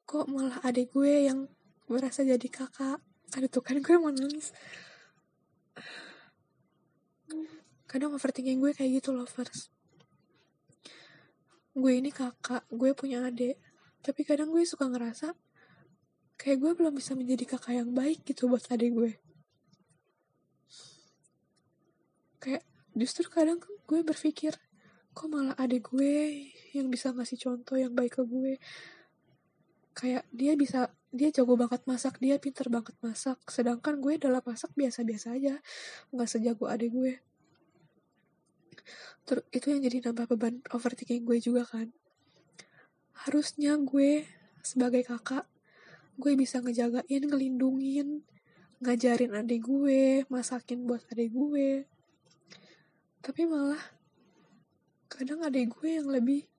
kok 0.02 0.26
malah 0.26 0.58
adik 0.66 0.90
gue 0.90 1.30
yang 1.30 1.46
merasa 1.86 2.26
jadi 2.26 2.48
kakak? 2.50 2.98
Aduh 3.38 3.50
tuh 3.50 3.62
kan 3.62 3.78
gue 3.78 3.96
mau 3.98 4.10
nangis. 4.10 4.50
Kadang 7.86 8.18
overthinking 8.18 8.58
gue 8.58 8.74
kayak 8.74 8.98
gitu 8.98 9.14
lovers 9.14 9.70
gue 11.72 11.92
ini 11.96 12.12
kakak 12.12 12.68
gue 12.68 12.92
punya 12.92 13.24
adik. 13.24 13.56
Tapi 14.04 14.20
kadang 14.28 14.52
gue 14.52 14.64
suka 14.68 14.90
ngerasa 14.92 15.32
kayak 16.42 16.58
gue 16.58 16.72
belum 16.74 16.98
bisa 16.98 17.14
menjadi 17.14 17.54
kakak 17.54 17.78
yang 17.78 17.94
baik 17.94 18.26
gitu 18.26 18.50
buat 18.50 18.66
adik 18.66 18.90
gue. 18.90 19.12
Kayak 22.42 22.66
justru 22.98 23.30
kadang 23.30 23.62
gue 23.62 24.00
berpikir 24.02 24.58
kok 25.14 25.28
malah 25.30 25.54
adik 25.54 25.94
gue 25.94 26.50
yang 26.74 26.90
bisa 26.90 27.14
ngasih 27.14 27.38
contoh 27.38 27.78
yang 27.78 27.94
baik 27.94 28.18
ke 28.18 28.26
gue? 28.26 28.58
Kayak 29.94 30.26
dia 30.34 30.58
bisa 30.58 30.90
dia 31.14 31.30
jago 31.30 31.54
banget 31.54 31.86
masak 31.86 32.18
dia 32.18 32.42
pinter 32.42 32.66
banget 32.66 32.98
masak 33.04 33.38
sedangkan 33.46 34.02
gue 34.02 34.18
dalam 34.18 34.42
masak 34.42 34.74
biasa-biasa 34.74 35.38
aja 35.38 35.62
nggak 36.10 36.26
sejago 36.26 36.66
adik 36.66 36.90
gue. 36.90 37.22
Ter 39.30 39.46
itu 39.54 39.70
yang 39.70 39.86
jadi 39.86 40.10
nambah 40.10 40.34
beban 40.34 40.58
overthinking 40.74 41.22
gue 41.22 41.38
juga 41.38 41.62
kan. 41.70 41.94
Harusnya 43.14 43.78
gue 43.78 44.26
sebagai 44.66 45.06
kakak 45.06 45.51
gue 46.16 46.32
bisa 46.36 46.60
ngejagain 46.60 47.22
ngelindungin 47.24 48.24
ngajarin 48.82 49.38
adik 49.38 49.62
gue 49.62 50.26
masakin 50.26 50.82
buat 50.82 51.06
adik 51.14 51.30
gue. 51.30 51.86
Tapi 53.22 53.46
malah 53.46 53.78
kadang 55.06 55.46
adik 55.46 55.78
gue 55.78 56.02
yang 56.02 56.10
lebih 56.10 56.50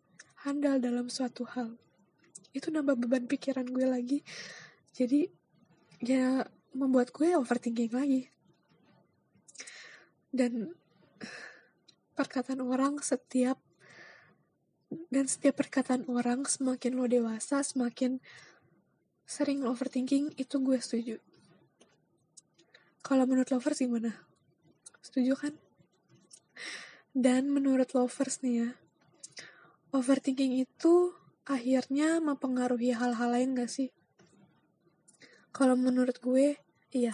handal 0.47 0.79
dalam 0.79 1.11
suatu 1.11 1.43
hal. 1.43 1.75
Itu 2.55 2.71
nambah 2.71 2.95
beban 2.95 3.27
pikiran 3.27 3.67
gue 3.67 3.83
lagi. 3.83 4.19
Jadi 4.95 5.27
ya 5.99 6.47
membuat 6.71 7.11
gue 7.11 7.35
overthinking 7.35 7.91
lagi. 7.91 8.31
Dan 10.31 10.71
perkataan 12.15 12.63
orang 12.63 13.03
setiap 13.03 13.59
dan 15.09 15.25
setiap 15.25 15.59
perkataan 15.59 16.05
orang 16.05 16.45
semakin 16.45 16.93
lo 16.93 17.09
dewasa 17.09 17.65
semakin 17.65 18.21
sering 19.23 19.63
overthinking 19.63 20.35
itu 20.35 20.55
gue 20.59 20.77
setuju. 20.79 21.17
Kalau 23.03 23.27
menurut 23.27 23.51
lovers 23.51 23.79
gimana? 23.83 24.15
Setuju 25.03 25.33
kan? 25.35 25.53
Dan 27.13 27.51
menurut 27.51 27.91
lovers 27.93 28.39
nih 28.41 28.55
ya 28.63 28.69
overthinking 29.93 30.65
itu 30.65 31.13
akhirnya 31.45 32.17
mempengaruhi 32.17 32.97
hal-hal 32.97 33.29
lain 33.29 33.53
gak 33.53 33.69
sih? 33.69 33.93
Kalau 35.53 35.77
menurut 35.77 36.17
gue 36.17 36.57
iya. 36.89 37.13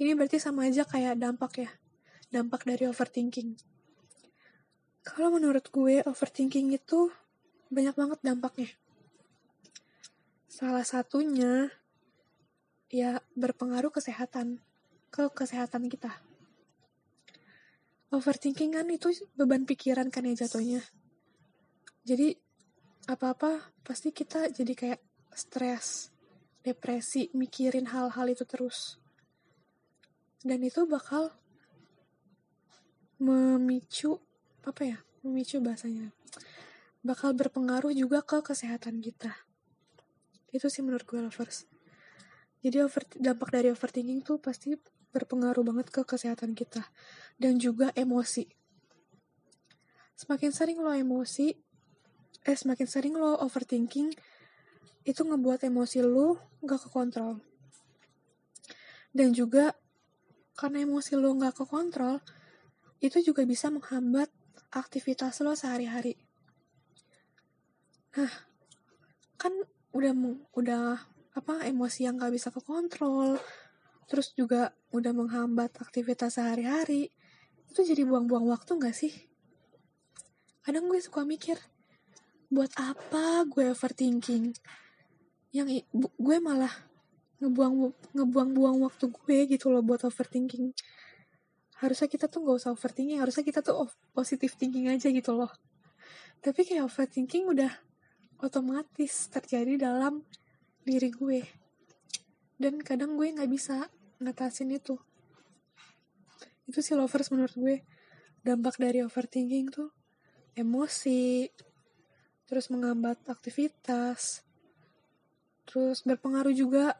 Ini 0.00 0.16
berarti 0.16 0.40
sama 0.40 0.66
aja 0.66 0.82
kayak 0.88 1.20
dampak 1.20 1.52
ya 1.60 1.70
dampak 2.34 2.66
dari 2.66 2.90
overthinking. 2.90 3.54
Kalau 5.06 5.30
menurut 5.30 5.70
gue, 5.70 6.02
overthinking 6.02 6.74
itu 6.74 7.14
banyak 7.70 7.94
banget 7.94 8.18
dampaknya. 8.26 8.74
Salah 10.54 10.86
satunya 10.86 11.66
ya 12.86 13.18
berpengaruh 13.34 13.90
kesehatan 13.90 14.62
ke 15.10 15.26
kesehatan 15.34 15.90
kita. 15.90 16.14
Overthinking 18.14 18.78
kan 18.78 18.86
itu 18.86 19.10
beban 19.34 19.66
pikiran 19.66 20.14
kan 20.14 20.22
ya 20.22 20.46
jatuhnya. 20.46 20.78
Jadi 22.06 22.38
apa-apa 23.10 23.74
pasti 23.82 24.14
kita 24.14 24.46
jadi 24.54 24.72
kayak 24.78 25.02
stres, 25.34 26.14
depresi, 26.62 27.34
mikirin 27.34 27.90
hal-hal 27.90 28.30
itu 28.30 28.46
terus. 28.46 29.02
Dan 30.38 30.62
itu 30.62 30.86
bakal 30.86 31.34
memicu 33.18 34.22
apa 34.62 34.86
ya 34.86 34.98
memicu 35.26 35.58
bahasanya 35.58 36.14
bakal 37.02 37.34
berpengaruh 37.34 37.90
juga 37.90 38.22
ke 38.22 38.38
kesehatan 38.38 39.02
kita 39.02 39.34
itu 40.54 40.70
sih 40.70 40.86
menurut 40.86 41.02
gue 41.02 41.18
lovers. 41.18 41.66
Jadi 42.62 42.80
over, 42.80 43.02
dampak 43.18 43.50
dari 43.50 43.68
overthinking 43.74 44.22
tuh 44.22 44.38
pasti 44.38 44.78
berpengaruh 45.10 45.66
banget 45.66 45.90
ke 45.90 46.06
kesehatan 46.06 46.54
kita. 46.54 46.80
Dan 47.36 47.58
juga 47.58 47.90
emosi. 47.92 48.46
Semakin 50.14 50.54
sering 50.54 50.78
lo 50.78 50.94
emosi 50.94 51.50
eh 52.44 52.56
semakin 52.56 52.86
sering 52.86 53.16
lo 53.16 53.40
overthinking 53.40 54.12
itu 55.04 55.20
ngebuat 55.20 55.64
emosi 55.66 56.00
lo 56.06 56.38
gak 56.62 56.88
kekontrol. 56.88 57.42
Dan 59.10 59.34
juga 59.34 59.74
karena 60.54 60.86
emosi 60.86 61.18
lo 61.18 61.34
gak 61.34 61.60
kekontrol 61.60 62.22
itu 63.02 63.20
juga 63.20 63.44
bisa 63.44 63.68
menghambat 63.68 64.32
aktivitas 64.72 65.44
lo 65.44 65.52
sehari-hari. 65.52 66.16
Nah, 68.16 68.32
kan 69.36 69.52
udah 69.94 70.12
udah 70.58 70.84
apa 71.34 71.54
emosi 71.66 72.06
yang 72.10 72.18
gak 72.18 72.34
bisa 72.34 72.50
kekontrol, 72.50 73.38
terus 74.10 74.34
juga 74.34 74.74
udah 74.90 75.14
menghambat 75.14 75.78
aktivitas 75.78 76.38
sehari-hari, 76.38 77.14
itu 77.70 77.80
jadi 77.82 78.02
buang-buang 78.02 78.50
waktu 78.50 78.74
gak 78.78 78.94
sih? 78.94 79.14
Kadang 80.66 80.90
gue 80.90 80.98
suka 80.98 81.22
mikir, 81.22 81.56
buat 82.50 82.70
apa 82.74 83.46
gue 83.46 83.70
overthinking? 83.70 84.54
Yang 85.54 85.86
gue 85.94 86.36
malah 86.42 86.74
ngebuang 87.42 87.74
ngebuang-buang 88.14 88.76
waktu 88.86 89.10
gue 89.10 89.38
gitu 89.52 89.68
loh 89.68 89.82
buat 89.82 90.00
overthinking 90.06 90.72
harusnya 91.82 92.08
kita 92.08 92.30
tuh 92.30 92.46
gak 92.46 92.56
usah 92.62 92.70
overthinking 92.72 93.20
harusnya 93.20 93.44
kita 93.44 93.60
tuh 93.60 93.90
positive 94.16 94.54
thinking 94.56 94.88
aja 94.88 95.12
gitu 95.12 95.36
loh 95.36 95.52
tapi 96.40 96.64
kayak 96.64 96.88
overthinking 96.88 97.44
udah 97.50 97.68
otomatis 98.42 99.28
terjadi 99.30 99.90
dalam 99.90 100.24
diri 100.82 101.10
gue. 101.10 101.40
Dan 102.58 102.80
kadang 102.80 103.18
gue 103.18 103.34
nggak 103.34 103.50
bisa 103.50 103.90
ngatasin 104.22 104.74
itu. 104.74 104.98
Itu 106.64 106.80
sih 106.80 106.96
lovers 106.96 107.28
menurut 107.34 107.54
gue. 107.54 107.76
Dampak 108.44 108.80
dari 108.80 109.00
overthinking 109.00 109.72
tuh 109.72 109.90
emosi 110.54 111.50
terus 112.44 112.70
menghambat 112.70 113.24
aktivitas 113.26 114.44
terus 115.64 116.04
berpengaruh 116.04 116.52
juga 116.52 116.92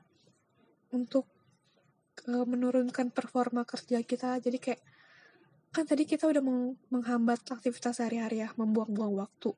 untuk 0.90 1.28
uh, 2.26 2.46
menurunkan 2.48 3.12
performa 3.12 3.62
kerja 3.68 4.00
kita. 4.00 4.40
Jadi 4.40 4.58
kayak 4.58 4.82
kan 5.74 5.84
tadi 5.84 6.06
kita 6.06 6.30
udah 6.30 6.40
meng 6.40 6.78
menghambat 6.88 7.44
aktivitas 7.50 8.00
sehari-hari 8.00 8.40
ya 8.40 8.50
membuang-buang 8.56 9.14
waktu. 9.20 9.52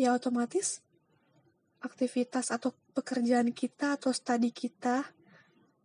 Ya 0.00 0.14
otomatis 0.14 0.80
aktivitas 1.84 2.50
atau 2.50 2.74
pekerjaan 2.96 3.54
kita 3.54 3.98
atau 3.98 4.10
studi 4.10 4.50
kita 4.50 5.06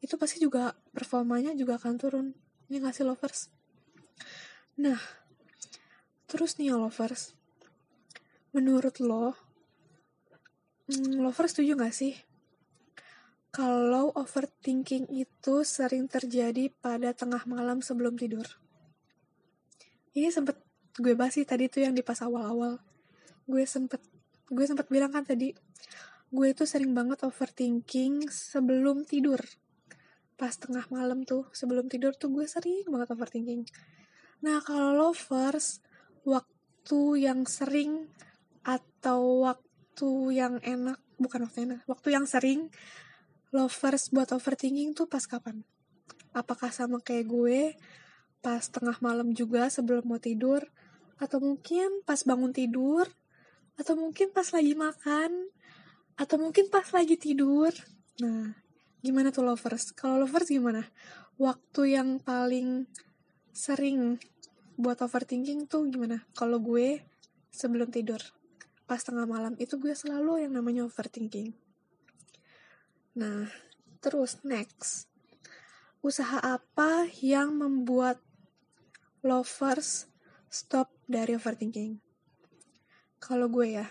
itu 0.03 0.19
pasti 0.19 0.43
juga 0.43 0.75
performanya 0.91 1.55
juga 1.55 1.79
akan 1.79 1.95
turun 1.95 2.27
ini 2.67 2.81
ngasih 2.81 3.05
lovers 3.05 3.53
nah 4.79 4.97
terus 6.25 6.57
nih 6.57 6.73
ya 6.73 6.81
lovers 6.81 7.37
menurut 8.51 8.97
lo 8.99 9.37
hmm, 10.89 11.21
lovers 11.21 11.53
setuju 11.53 11.77
gak 11.77 11.93
sih 11.93 12.13
kalau 13.53 14.09
overthinking 14.17 15.05
itu 15.13 15.61
sering 15.61 16.09
terjadi 16.09 16.73
pada 16.81 17.13
tengah 17.13 17.45
malam 17.45 17.85
sebelum 17.85 18.17
tidur. 18.17 18.49
Ini 20.17 20.33
sempet 20.33 20.57
gue 20.97 21.13
bahas 21.13 21.37
sih 21.37 21.45
tadi 21.45 21.69
tuh 21.69 21.85
yang 21.85 21.93
di 21.93 22.01
pas 22.01 22.17
awal-awal. 22.25 22.81
Gue 23.45 23.61
sempet 23.69 24.01
gue 24.51 24.65
sempet 24.67 24.87
bilang 24.91 25.13
kan 25.13 25.23
tadi 25.23 25.55
gue 26.33 26.47
itu 26.49 26.65
sering 26.65 26.97
banget 26.97 27.21
overthinking 27.21 28.25
sebelum 28.27 29.05
tidur. 29.05 29.39
Pas 30.33 30.51
tengah 30.57 30.89
malam 30.89 31.23
tuh 31.23 31.45
sebelum 31.53 31.85
tidur 31.87 32.17
tuh 32.17 32.33
gue 32.33 32.49
sering 32.49 32.89
banget 32.89 33.13
overthinking. 33.13 33.69
Nah 34.41 34.59
kalau 34.65 34.97
lovers 34.97 35.79
waktu 36.25 37.21
yang 37.21 37.45
sering 37.45 38.09
atau 38.65 39.45
waktu 39.45 40.11
yang 40.33 40.57
enak 40.65 40.97
bukan 41.21 41.45
waktu 41.45 41.69
enak 41.69 41.79
waktu 41.85 42.17
yang 42.17 42.25
sering 42.25 42.73
lovers 43.53 44.09
buat 44.09 44.33
overthinking 44.33 44.97
tuh 44.97 45.05
pas 45.05 45.23
kapan? 45.29 45.61
Apakah 46.33 46.73
sama 46.73 46.97
kayak 46.97 47.29
gue 47.29 47.59
pas 48.41 48.65
tengah 48.65 48.97
malam 49.05 49.37
juga 49.37 49.69
sebelum 49.69 50.09
mau 50.09 50.17
tidur? 50.17 50.65
Atau 51.21 51.39
mungkin 51.39 52.01
pas 52.03 52.25
bangun 52.25 52.49
tidur? 52.49 53.05
Atau 53.79 53.97
mungkin 53.97 54.29
pas 54.31 54.49
lagi 54.53 54.73
makan? 54.77 55.53
atau 56.17 56.37
mungkin 56.37 56.69
pas 56.69 56.85
lagi 56.93 57.17
tidur. 57.17 57.73
Nah 58.21 58.53
gimana 59.01 59.33
tuh 59.33 59.45
lovers? 59.45 59.91
Kalau 59.93 60.23
lovers 60.23 60.49
gimana? 60.49 60.85
Waktu 61.41 61.97
yang 61.97 62.21
paling 62.21 62.85
sering 63.53 64.21
buat 64.77 65.01
overthinking 65.01 65.65
tuh 65.65 65.89
gimana? 65.89 66.25
Kalau 66.37 66.61
gue 66.61 67.01
sebelum 67.53 67.89
tidur 67.89 68.21
pas 68.83 68.99
tengah 68.99 69.23
malam 69.23 69.55
itu 69.57 69.79
gue 69.79 69.95
selalu 69.95 70.45
yang 70.45 70.53
namanya 70.53 70.85
overthinking. 70.85 71.55
Nah 73.17 73.49
terus 74.03 74.41
next. 74.45 75.09
Usaha 76.03 76.35
apa 76.43 77.07
yang 77.23 77.55
membuat 77.55 78.19
lovers 79.23 80.11
stop 80.51 80.91
dari 81.07 81.39
overthinking 81.39 82.02
kalau 83.23 83.47
gue 83.47 83.79
ya 83.79 83.87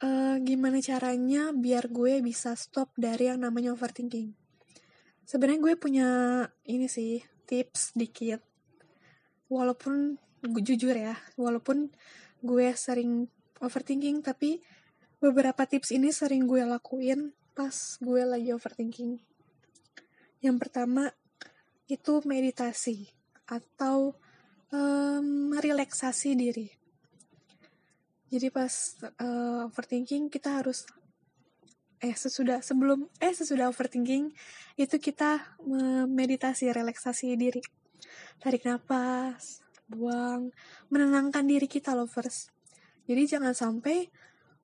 uh, 0.00 0.36
gimana 0.40 0.80
caranya 0.80 1.52
biar 1.52 1.92
gue 1.92 2.24
bisa 2.24 2.56
stop 2.56 2.88
dari 2.96 3.28
yang 3.28 3.44
namanya 3.44 3.76
overthinking? 3.76 4.32
Sebenarnya 5.28 5.60
gue 5.60 5.74
punya 5.76 6.08
ini 6.64 6.88
sih 6.88 7.20
tips 7.44 7.92
dikit. 7.92 8.40
Walaupun 9.52 10.16
jujur 10.64 10.96
ya 10.96 11.16
walaupun 11.36 11.92
gue 12.40 12.68
sering 12.76 13.28
overthinking 13.60 14.20
tapi 14.20 14.60
beberapa 15.20 15.64
tips 15.64 15.92
ini 15.92 16.12
sering 16.12 16.44
gue 16.44 16.64
lakuin 16.64 17.36
pas 17.52 18.00
gue 18.00 18.22
lagi 18.24 18.52
overthinking. 18.56 19.20
Yang 20.40 20.56
pertama 20.56 21.12
itu 21.88 22.24
meditasi 22.24 23.12
atau 23.44 24.16
um, 24.72 25.52
relaksasi 25.52 26.32
diri 26.32 26.83
jadi 28.34 28.50
pas 28.50 28.98
uh, 29.22 29.70
overthinking 29.70 30.26
kita 30.26 30.58
harus 30.58 30.82
eh 32.02 32.12
sesudah 32.12 32.60
sebelum 32.60 33.06
eh 33.22 33.30
sesudah 33.30 33.70
overthinking 33.70 34.34
itu 34.74 34.96
kita 34.98 35.56
meditasi 36.10 36.68
relaksasi 36.68 37.32
diri 37.38 37.62
tarik 38.40 38.66
nafas, 38.66 39.64
buang, 39.88 40.52
menenangkan 40.90 41.44
diri 41.44 41.68
kita 41.68 41.96
lovers. 41.96 42.50
Jadi 43.04 43.22
jangan 43.28 43.52
sampai 43.52 44.08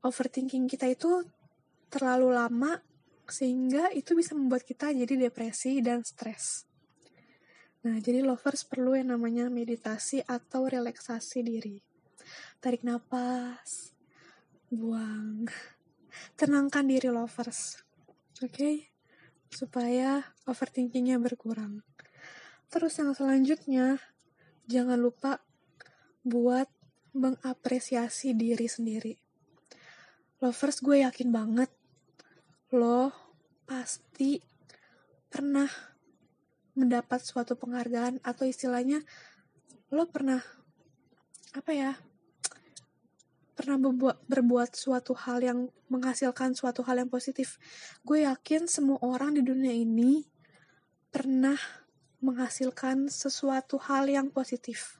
overthinking 0.04 0.64
kita 0.68 0.88
itu 0.88 1.24
terlalu 1.92 2.32
lama 2.32 2.80
sehingga 3.30 3.92
itu 3.94 4.16
bisa 4.16 4.34
membuat 4.34 4.66
kita 4.66 4.90
jadi 4.90 5.28
depresi 5.28 5.78
dan 5.84 6.02
stres. 6.02 6.66
Nah, 7.80 7.96
jadi 7.96 8.20
lovers 8.20 8.66
perlu 8.68 8.96
yang 8.96 9.16
namanya 9.16 9.48
meditasi 9.48 10.20
atau 10.24 10.68
relaksasi 10.68 11.40
diri. 11.40 11.80
Tarik 12.60 12.84
nafas, 12.84 13.94
buang, 14.70 15.50
tenangkan 16.38 16.86
diri 16.86 17.10
lovers. 17.10 17.82
Oke? 18.40 18.50
Okay? 18.50 18.74
Supaya 19.50 20.22
overthinkingnya 20.46 21.18
berkurang. 21.18 21.82
Terus 22.70 22.94
yang 23.02 23.10
selanjutnya, 23.16 23.98
jangan 24.70 25.00
lupa 25.00 25.42
buat 26.22 26.70
mengapresiasi 27.10 28.38
diri 28.38 28.70
sendiri. 28.70 29.18
Lovers 30.38 30.78
gue 30.78 31.02
yakin 31.02 31.34
banget, 31.34 31.70
lo 32.70 33.10
pasti 33.66 34.38
pernah 35.26 35.66
mendapat 36.78 37.22
suatu 37.22 37.58
penghargaan 37.58 38.22
atau 38.22 38.46
istilahnya 38.46 39.02
lo 39.90 40.06
pernah 40.06 40.38
apa 41.50 41.70
ya 41.74 41.92
pernah 43.60 43.76
berbuat, 43.76 44.24
berbuat 44.24 44.72
suatu 44.72 45.12
hal 45.12 45.44
yang 45.44 45.68
menghasilkan 45.92 46.56
suatu 46.56 46.80
hal 46.88 47.04
yang 47.04 47.12
positif. 47.12 47.60
Gue 48.00 48.24
yakin 48.24 48.64
semua 48.64 48.96
orang 49.04 49.36
di 49.36 49.44
dunia 49.44 49.76
ini 49.76 50.24
pernah 51.12 51.60
menghasilkan 52.24 53.12
sesuatu 53.12 53.76
hal 53.76 54.08
yang 54.08 54.32
positif. 54.32 54.96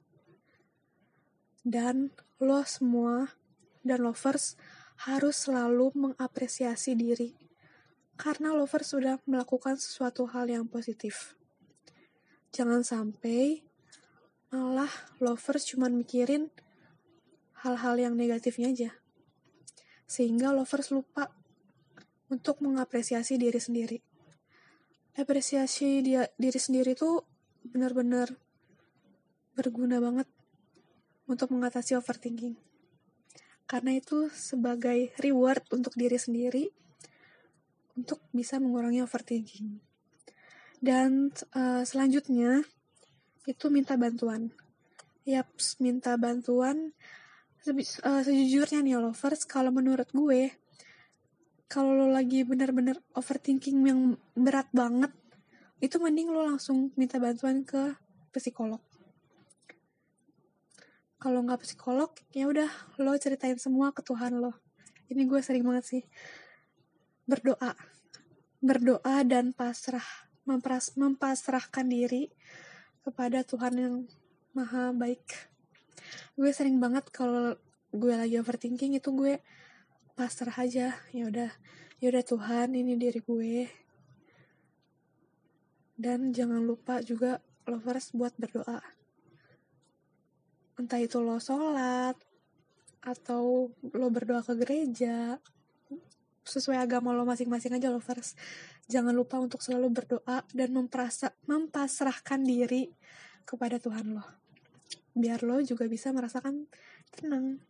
Dan 1.64 2.12
lo 2.37 2.61
semua 2.68 3.33
dan 3.81 4.05
lovers 4.05 4.61
harus 5.09 5.49
selalu 5.49 5.96
mengapresiasi 5.96 6.92
diri 6.92 7.33
karena 8.20 8.53
lovers 8.53 8.92
sudah 8.92 9.16
melakukan 9.25 9.81
sesuatu 9.81 10.29
hal 10.29 10.53
yang 10.53 10.68
positif. 10.68 11.33
Jangan 12.53 12.85
sampai 12.85 13.64
malah 14.53 14.92
lovers 15.16 15.64
cuma 15.64 15.88
mikirin 15.88 16.53
hal-hal 17.62 17.96
yang 18.01 18.14
negatifnya 18.16 18.73
aja. 18.73 18.90
Sehingga 20.09 20.51
lovers 20.51 20.90
lupa 20.90 21.31
untuk 22.31 22.62
mengapresiasi 22.62 23.37
diri 23.38 23.61
sendiri 23.61 23.99
apresiasi 25.20 26.01
dia 26.01 26.25
diri 26.38 26.61
sendiri 26.61 26.96
tuh 26.96 27.27
benar-benar 27.66 28.31
berguna 29.53 29.99
banget 29.99 30.29
untuk 31.29 31.51
mengatasi 31.53 31.99
overthinking. 31.99 32.57
Karena 33.68 33.94
itu 33.94 34.33
sebagai 34.35 35.14
reward 35.20 35.62
untuk 35.70 35.94
diri 35.94 36.18
sendiri 36.18 36.73
untuk 37.94 38.18
bisa 38.35 38.59
mengurangi 38.59 39.05
overthinking. 39.05 39.79
Dan 40.81 41.31
uh, 41.55 41.85
selanjutnya 41.85 42.64
itu 43.46 43.66
minta 43.68 43.94
bantuan. 43.94 44.51
Yap, 45.29 45.53
minta 45.79 46.16
bantuan. 46.16 46.96
Uh, 47.61 48.25
sejujurnya 48.25 48.81
nih 48.81 48.96
lovers, 48.96 49.44
kalau 49.44 49.68
menurut 49.68 50.09
gue, 50.16 50.49
kalau 51.68 51.92
lo 51.92 52.09
lagi 52.09 52.40
bener-bener 52.40 52.96
overthinking 53.12 53.85
yang 53.85 54.01
berat 54.33 54.73
banget 54.73 55.12
itu 55.85 56.01
mending 56.01 56.33
lo 56.33 56.40
langsung 56.40 56.88
minta 56.96 57.20
bantuan 57.20 57.61
ke 57.61 57.92
psikolog. 58.33 58.81
Kalau 61.20 61.44
nggak 61.44 61.61
psikolog 61.61 62.09
ya 62.33 62.49
udah 62.49 62.68
lo 62.96 63.12
ceritain 63.20 63.61
semua 63.61 63.92
ke 63.92 64.01
Tuhan 64.01 64.40
lo. 64.40 64.57
Ini 65.12 65.29
gue 65.29 65.40
sering 65.44 65.61
banget 65.68 65.85
sih 65.85 66.03
berdoa. 67.29 67.77
Berdoa 68.64 69.20
dan 69.29 69.53
pasrah 69.53 70.05
mempras 70.49 70.96
mempasrahkan 70.96 71.85
diri 71.92 72.33
kepada 73.05 73.44
Tuhan 73.44 73.75
yang 73.77 73.94
maha 74.57 74.96
baik 74.96 75.49
gue 76.35 76.51
sering 76.55 76.79
banget 76.81 77.09
kalau 77.12 77.59
gue 77.90 78.14
lagi 78.14 78.38
overthinking 78.38 78.99
itu 78.99 79.11
gue 79.11 79.42
pasrah 80.14 80.55
aja. 80.55 80.94
Ya 81.11 81.25
udah 81.27 81.51
ya 81.99 82.07
udah 82.12 82.25
Tuhan 82.25 82.68
ini 82.77 82.94
diri 82.96 83.20
gue. 83.20 83.68
Dan 86.01 86.33
jangan 86.33 86.64
lupa 86.64 87.05
juga 87.05 87.44
lovers 87.68 88.16
buat 88.16 88.33
berdoa. 88.40 88.81
Entah 90.81 90.96
itu 90.96 91.20
lo 91.20 91.37
sholat 91.37 92.16
atau 93.05 93.68
lo 93.92 94.09
berdoa 94.09 94.40
ke 94.40 94.57
gereja. 94.57 95.37
Sesuai 96.40 96.81
agama 96.81 97.12
lo 97.12 97.29
masing-masing 97.29 97.77
aja 97.77 97.92
lovers. 97.92 98.33
Jangan 98.88 99.12
lupa 99.12 99.37
untuk 99.37 99.61
selalu 99.61 99.92
berdoa 99.92 100.40
dan 100.57 100.73
memperasa, 100.73 101.37
mempasrahkan 101.44 102.40
diri 102.49 102.88
kepada 103.44 103.77
Tuhan 103.77 104.16
lo 104.16 104.39
biar 105.14 105.42
lo 105.42 105.59
juga 105.62 105.87
bisa 105.90 106.14
merasakan 106.14 106.66
tenang. 107.14 107.61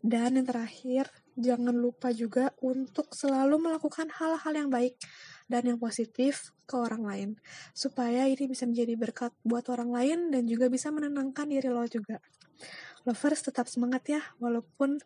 Dan 0.00 0.40
yang 0.40 0.48
terakhir 0.48 1.12
jangan 1.36 1.76
lupa 1.76 2.08
juga 2.08 2.56
untuk 2.64 3.12
selalu 3.12 3.60
melakukan 3.60 4.08
hal-hal 4.08 4.52
yang 4.56 4.72
baik 4.72 4.96
dan 5.44 5.68
yang 5.68 5.76
positif 5.76 6.56
ke 6.64 6.74
orang 6.80 7.04
lain. 7.04 7.30
Supaya 7.76 8.24
ini 8.24 8.48
bisa 8.48 8.64
menjadi 8.64 8.96
berkat 8.96 9.32
buat 9.44 9.68
orang 9.68 9.92
lain 9.92 10.18
dan 10.32 10.48
juga 10.48 10.72
bisa 10.72 10.88
menenangkan 10.88 11.44
diri 11.52 11.68
lo 11.68 11.84
juga. 11.84 12.16
Lovers 13.04 13.44
tetap 13.44 13.68
semangat 13.68 14.08
ya 14.08 14.22
walaupun 14.40 15.00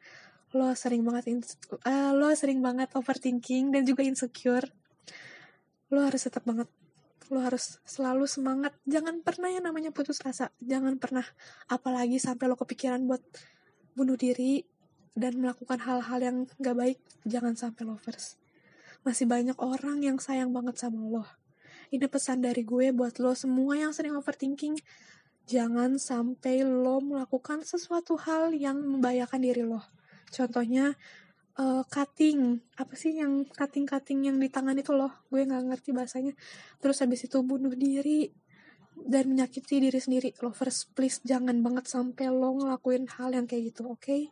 lo 0.54 0.70
sering 0.78 1.02
banget 1.02 1.42
uh, 1.82 2.14
lo 2.14 2.30
sering 2.38 2.62
banget 2.62 2.94
overthinking 2.94 3.74
dan 3.74 3.82
juga 3.82 4.06
insecure. 4.06 4.70
Lo 5.90 6.06
harus 6.06 6.22
tetap 6.22 6.46
banget 6.46 6.70
lo 7.32 7.40
harus 7.40 7.80
selalu 7.88 8.28
semangat 8.28 8.76
jangan 8.84 9.24
pernah 9.24 9.48
yang 9.48 9.64
namanya 9.64 9.90
putus 9.94 10.20
asa 10.24 10.52
jangan 10.60 11.00
pernah 11.00 11.24
apalagi 11.72 12.20
sampai 12.20 12.50
lo 12.50 12.56
kepikiran 12.58 13.00
buat 13.08 13.24
bunuh 13.94 14.18
diri 14.18 14.66
dan 15.14 15.38
melakukan 15.38 15.78
hal-hal 15.78 16.18
yang 16.18 16.36
gak 16.58 16.74
baik, 16.74 16.98
jangan 17.22 17.54
sampai 17.54 17.86
lovers. 17.86 18.34
Masih 19.06 19.30
banyak 19.30 19.54
orang 19.62 20.02
yang 20.02 20.18
sayang 20.18 20.50
banget 20.50 20.74
sama 20.82 21.06
lo. 21.06 21.24
Ini 21.94 22.10
pesan 22.10 22.42
dari 22.42 22.66
gue 22.66 22.90
buat 22.90 23.14
lo 23.22 23.30
semua 23.38 23.78
yang 23.78 23.94
sering 23.94 24.18
overthinking. 24.18 24.74
Jangan 25.46 26.02
sampai 26.02 26.66
lo 26.66 26.98
melakukan 26.98 27.62
sesuatu 27.62 28.18
hal 28.18 28.50
yang 28.50 28.82
membahayakan 28.82 29.40
diri 29.40 29.62
lo. 29.62 29.78
Contohnya, 30.34 30.98
uh, 31.60 31.82
cutting. 31.86 32.62
Apa 32.78 32.94
sih 32.94 33.18
yang 33.18 33.46
cutting-cutting 33.50 34.30
yang 34.30 34.36
di 34.38 34.48
tangan 34.48 34.78
itu 34.78 34.94
loh? 34.94 35.12
Gue 35.28 35.44
gak 35.44 35.64
ngerti 35.66 35.90
bahasanya. 35.94 36.32
Terus 36.78 37.02
habis 37.02 37.26
itu 37.26 37.40
bunuh 37.42 37.74
diri 37.74 38.30
dan 38.94 39.34
menyakiti 39.34 39.82
diri 39.82 39.98
sendiri. 39.98 40.34
Lovers, 40.38 40.86
please 40.94 41.18
jangan 41.26 41.58
banget 41.60 41.90
sampai 41.90 42.30
lo 42.30 42.54
ngelakuin 42.58 43.10
hal 43.18 43.34
yang 43.34 43.46
kayak 43.50 43.74
gitu, 43.74 43.90
oke? 43.90 44.02
Okay? 44.02 44.30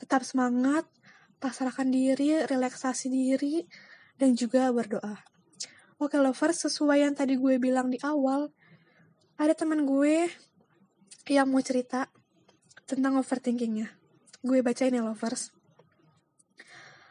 tetap 0.00 0.24
semangat 0.24 0.88
pasrahkan 1.40 1.88
diri, 1.88 2.44
relaksasi 2.44 3.08
diri, 3.08 3.64
dan 4.20 4.36
juga 4.36 4.68
berdoa. 4.72 5.20
Oke 6.00 6.16
lovers, 6.16 6.64
sesuai 6.68 7.04
yang 7.04 7.14
tadi 7.16 7.36
gue 7.36 7.60
bilang 7.60 7.92
di 7.92 8.00
awal, 8.00 8.52
ada 9.36 9.52
teman 9.56 9.84
gue 9.84 10.28
yang 11.28 11.48
mau 11.48 11.60
cerita 11.60 12.08
tentang 12.88 13.20
overthinkingnya. 13.20 13.88
Gue 14.40 14.64
bacain 14.64 14.96
ya 14.96 15.04
lovers. 15.04 15.52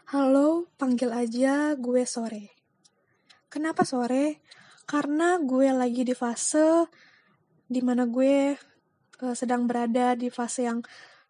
Halo, 0.10 0.66
panggil 0.74 1.14
aja 1.14 1.78
gue 1.78 2.02
sore. 2.02 2.58
Kenapa 3.46 3.86
sore? 3.86 4.42
Karena 4.90 5.38
gue 5.38 5.70
lagi 5.70 6.02
di 6.02 6.18
fase 6.18 6.90
di 7.70 7.78
mana 7.86 8.10
gue 8.10 8.58
uh, 9.22 9.36
sedang 9.38 9.70
berada 9.70 10.18
di 10.18 10.34
fase 10.34 10.66
yang 10.66 10.82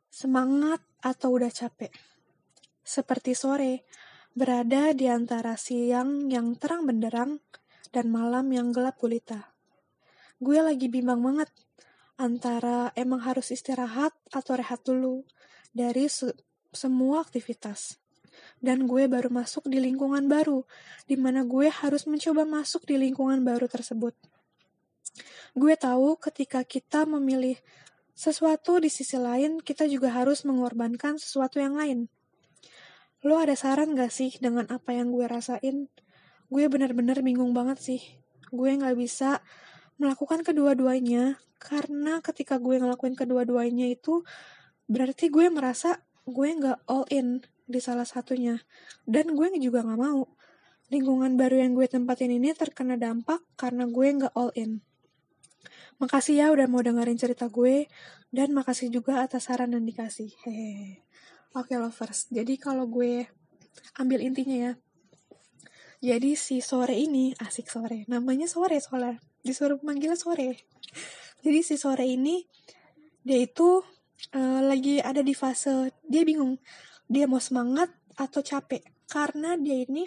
semangat 0.07 0.79
atau 1.03 1.35
udah 1.35 1.51
capek. 1.51 1.91
Seperti 2.79 3.35
sore, 3.35 3.83
berada 4.31 4.95
di 4.95 5.11
antara 5.11 5.59
siang 5.59 6.31
yang 6.31 6.55
terang 6.55 6.87
benderang 6.87 7.35
dan 7.91 8.07
malam 8.07 8.47
yang 8.47 8.71
gelap 8.71 8.95
gulita. 8.95 9.59
Gue 10.39 10.63
lagi 10.63 10.87
bimbang 10.87 11.19
banget 11.19 11.51
antara 12.15 12.95
emang 12.95 13.27
harus 13.27 13.51
istirahat 13.51 14.15
atau 14.31 14.55
rehat 14.55 14.79
dulu 14.87 15.27
dari 15.75 16.07
se 16.07 16.31
semua 16.71 17.19
aktivitas 17.27 17.99
dan 18.59 18.87
gue 18.87 19.07
baru 19.07 19.31
masuk 19.31 19.71
di 19.71 19.79
lingkungan 19.79 20.27
baru, 20.27 20.67
di 21.07 21.15
mana 21.15 21.47
gue 21.47 21.71
harus 21.71 22.03
mencoba 22.07 22.43
masuk 22.43 22.83
di 22.87 22.99
lingkungan 22.99 23.43
baru 23.43 23.71
tersebut. 23.71 24.15
Gue 25.55 25.73
tahu 25.79 26.19
ketika 26.19 26.61
kita 26.67 27.07
memilih 27.07 27.57
sesuatu 28.13 28.83
di 28.83 28.91
sisi 28.91 29.15
lain, 29.15 29.63
kita 29.63 29.87
juga 29.87 30.11
harus 30.11 30.43
mengorbankan 30.43 31.15
sesuatu 31.15 31.57
yang 31.63 31.79
lain. 31.79 32.11
Lo 33.23 33.39
ada 33.39 33.55
saran 33.55 33.95
gak 33.95 34.11
sih 34.11 34.31
dengan 34.39 34.67
apa 34.71 34.95
yang 34.95 35.11
gue 35.11 35.27
rasain? 35.27 35.87
Gue 36.47 36.63
bener-bener 36.67 37.19
bingung 37.23 37.51
banget 37.51 37.79
sih. 37.79 38.01
Gue 38.51 38.75
gak 38.75 38.95
bisa 38.95 39.39
melakukan 39.99 40.43
kedua-duanya, 40.43 41.39
karena 41.59 42.23
ketika 42.23 42.55
gue 42.59 42.79
ngelakuin 42.79 43.15
kedua-duanya 43.19 43.91
itu, 43.91 44.23
berarti 44.87 45.27
gue 45.27 45.51
merasa 45.51 45.99
gue 46.23 46.49
gak 46.55 46.79
all 46.87 47.03
in 47.11 47.43
di 47.69 47.77
salah 47.77 48.10
satunya. 48.10 48.58
Dan 49.05 49.38
gue 49.38 49.53
juga 49.62 49.86
gak 49.86 50.01
mau. 50.01 50.25
Lingkungan 50.89 51.38
baru 51.38 51.62
yang 51.62 51.77
gue 51.77 51.86
tempatin 51.86 52.34
ini 52.34 52.49
terkena 52.58 52.97
dampak 52.97 53.45
karena 53.53 53.86
gue 53.86 54.25
gak 54.25 54.34
all 54.34 54.49
in. 54.58 54.82
Makasih 56.01 56.41
ya 56.41 56.45
udah 56.49 56.65
mau 56.65 56.82
dengerin 56.82 57.21
cerita 57.21 57.45
gue. 57.45 57.86
Dan 58.34 58.58
makasih 58.58 58.89
juga 58.89 59.21
atas 59.21 59.49
saran 59.49 59.73
yang 59.77 59.86
dikasih. 59.86 60.34
Hehehe. 60.45 61.05
Oke 61.58 61.73
okay, 61.73 61.82
lovers, 61.82 62.29
jadi 62.29 62.62
kalau 62.62 62.86
gue 62.86 63.25
ambil 63.97 64.21
intinya 64.21 64.69
ya. 64.69 64.73
Jadi 65.97 66.38
si 66.38 66.62
sore 66.62 66.93
ini, 66.93 67.34
asik 67.41 67.73
sore, 67.73 68.05
namanya 68.05 68.45
sore 68.45 68.77
soalnya. 68.77 69.17
Disuruh 69.41 69.82
manggil 69.82 70.13
sore. 70.13 70.62
Jadi 71.41 71.60
si 71.65 71.75
sore 71.82 72.05
ini, 72.05 72.45
dia 73.25 73.41
itu 73.41 73.82
uh, 74.38 74.62
lagi 74.62 75.01
ada 75.01 75.25
di 75.25 75.34
fase, 75.34 75.89
dia 76.05 76.21
bingung 76.21 76.62
dia 77.09 77.25
mau 77.25 77.41
semangat 77.41 77.89
atau 78.13 78.45
capek 78.45 78.85
karena 79.09 79.57
dia 79.57 79.81
ini 79.81 80.05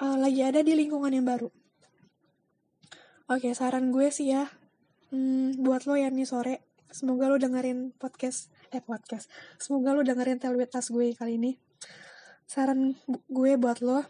uh, 0.00 0.16
lagi 0.16 0.40
ada 0.40 0.64
di 0.64 0.72
lingkungan 0.72 1.12
yang 1.12 1.28
baru. 1.28 1.52
Oke, 3.28 3.52
saran 3.52 3.92
gue 3.92 4.08
sih 4.08 4.32
ya, 4.32 4.48
hmm, 5.12 5.60
buat 5.60 5.84
lo 5.84 6.00
yang 6.00 6.16
nih 6.16 6.24
sore, 6.24 6.64
semoga 6.88 7.28
lo 7.28 7.36
dengerin 7.36 7.92
podcast, 7.92 8.48
eh 8.72 8.80
podcast, 8.80 9.28
semoga 9.60 9.92
lo 9.92 10.00
dengerin 10.00 10.40
telwitas 10.40 10.88
gue 10.88 11.12
kali 11.12 11.36
ini. 11.36 11.52
Saran 12.48 12.96
gue 13.28 13.52
buat 13.60 13.84
lo, 13.84 14.00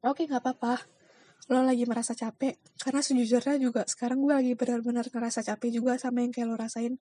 oke 0.00 0.24
nggak 0.24 0.40
apa-apa, 0.40 0.88
lo 1.52 1.60
lagi 1.60 1.84
merasa 1.84 2.16
capek, 2.16 2.56
karena 2.80 3.04
sejujurnya 3.04 3.60
juga 3.60 3.84
sekarang 3.84 4.24
gue 4.24 4.32
lagi 4.32 4.52
benar-benar 4.56 5.04
ngerasa 5.12 5.44
capek 5.44 5.68
juga 5.84 6.00
sama 6.00 6.24
yang 6.24 6.32
kayak 6.32 6.48
lo 6.48 6.56
rasain 6.56 6.96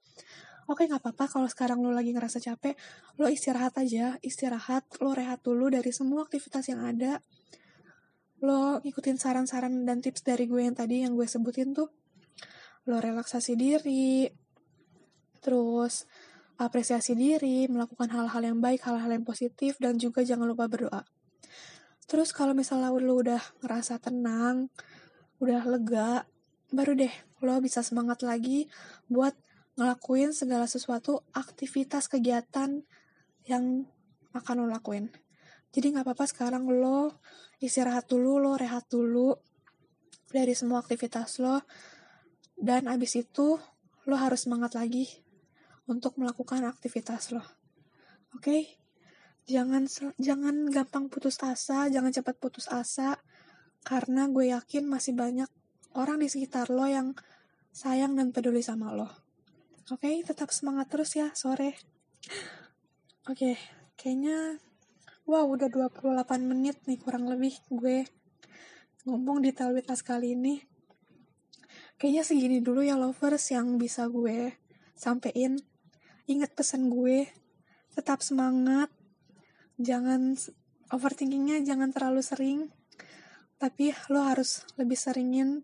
oke 0.68 0.84
okay, 0.84 0.86
nggak 0.92 1.02
apa-apa. 1.02 1.26
Kalau 1.32 1.48
sekarang 1.48 1.80
lo 1.80 1.96
lagi 1.96 2.12
ngerasa 2.12 2.44
capek 2.44 2.76
lo 3.18 3.32
istirahat 3.32 3.80
aja. 3.80 4.20
Istirahat 4.20 5.00
lo 5.00 5.16
rehat 5.16 5.42
dulu 5.42 5.72
dari 5.72 5.90
semua 5.96 6.28
aktivitas 6.28 6.68
yang 6.68 6.84
ada. 6.84 7.24
Lo 8.44 8.84
ngikutin 8.84 9.18
saran-saran 9.18 9.88
dan 9.88 10.04
tips 10.04 10.22
dari 10.28 10.46
gue 10.46 10.62
yang 10.62 10.76
tadi 10.76 11.02
yang 11.08 11.16
gue 11.16 11.26
sebutin 11.26 11.74
tuh 11.74 11.90
lo 12.88 13.04
relaksasi 13.04 13.60
diri 13.60 14.32
terus 15.44 16.08
apresiasi 16.58 17.14
diri 17.14 17.68
melakukan 17.68 18.10
hal-hal 18.10 18.42
yang 18.42 18.60
baik 18.64 18.82
hal-hal 18.88 19.12
yang 19.12 19.28
positif 19.28 19.78
dan 19.78 20.00
juga 20.00 20.24
jangan 20.24 20.48
lupa 20.48 20.68
berdoa. 20.72 21.04
Terus 22.08 22.32
kalau 22.32 22.56
misalnya 22.56 22.92
lo 22.92 23.20
udah 23.20 23.42
ngerasa 23.64 24.00
tenang 24.00 24.72
udah 25.38 25.62
lega 25.70 26.26
baru 26.74 26.98
deh 26.98 27.14
lo 27.46 27.62
bisa 27.62 27.86
semangat 27.86 28.26
lagi 28.26 28.66
buat 29.06 29.38
ngelakuin 29.78 30.34
segala 30.34 30.66
sesuatu 30.66 31.22
aktivitas 31.38 32.10
kegiatan 32.10 32.82
yang 33.46 33.86
akan 34.34 34.66
lo 34.66 34.68
lakuin. 34.68 35.14
Jadi 35.72 35.94
nggak 35.94 36.06
apa-apa 36.10 36.26
sekarang 36.26 36.66
lo 36.66 37.22
istirahat 37.62 38.10
dulu, 38.10 38.42
lo 38.42 38.58
rehat 38.58 38.90
dulu 38.90 39.38
dari 40.34 40.58
semua 40.58 40.82
aktivitas 40.82 41.38
lo. 41.40 41.62
Dan 42.58 42.90
abis 42.90 43.22
itu 43.22 43.62
lo 44.10 44.16
harus 44.18 44.50
semangat 44.50 44.74
lagi 44.74 45.06
untuk 45.86 46.18
melakukan 46.18 46.66
aktivitas 46.66 47.32
lo. 47.38 47.46
Oke? 48.34 48.42
Okay? 48.42 48.62
Jangan 49.48 49.88
jangan 50.20 50.68
gampang 50.68 51.08
putus 51.08 51.40
asa, 51.40 51.88
jangan 51.88 52.12
cepat 52.12 52.36
putus 52.36 52.68
asa 52.68 53.16
karena 53.88 54.28
gue 54.28 54.52
yakin 54.52 54.84
masih 54.84 55.16
banyak 55.16 55.48
orang 55.96 56.20
di 56.20 56.28
sekitar 56.28 56.68
lo 56.68 56.84
yang 56.84 57.16
sayang 57.72 58.20
dan 58.20 58.36
peduli 58.36 58.60
sama 58.60 58.92
lo. 58.92 59.27
Oke, 59.88 60.20
okay, 60.20 60.20
tetap 60.20 60.52
semangat 60.52 60.92
terus 60.92 61.16
ya 61.16 61.32
sore. 61.32 61.72
Oke, 63.24 63.32
okay, 63.32 63.56
kayaknya 63.96 64.60
wow 65.24 65.48
udah 65.48 65.72
28 65.72 66.28
menit 66.44 66.84
nih 66.92 67.00
kurang 67.00 67.24
lebih 67.32 67.56
gue 67.72 68.04
ngomong 69.08 69.40
di 69.40 69.56
Telwitas 69.56 70.04
kali 70.04 70.36
ini. 70.36 70.60
Kayaknya 71.96 72.24
segini 72.28 72.60
dulu 72.60 72.84
ya 72.84 73.00
lovers 73.00 73.48
yang 73.56 73.80
bisa 73.80 74.12
gue 74.12 74.60
sampein. 74.92 75.56
Ingat 76.28 76.52
pesan 76.52 76.92
gue, 76.92 77.32
tetap 77.96 78.20
semangat. 78.20 78.92
Jangan 79.80 80.36
overthinkingnya 80.92 81.64
jangan 81.64 81.96
terlalu 81.96 82.20
sering. 82.20 82.76
Tapi 83.56 83.96
lo 84.12 84.20
harus 84.20 84.68
lebih 84.76 85.00
seringin 85.00 85.64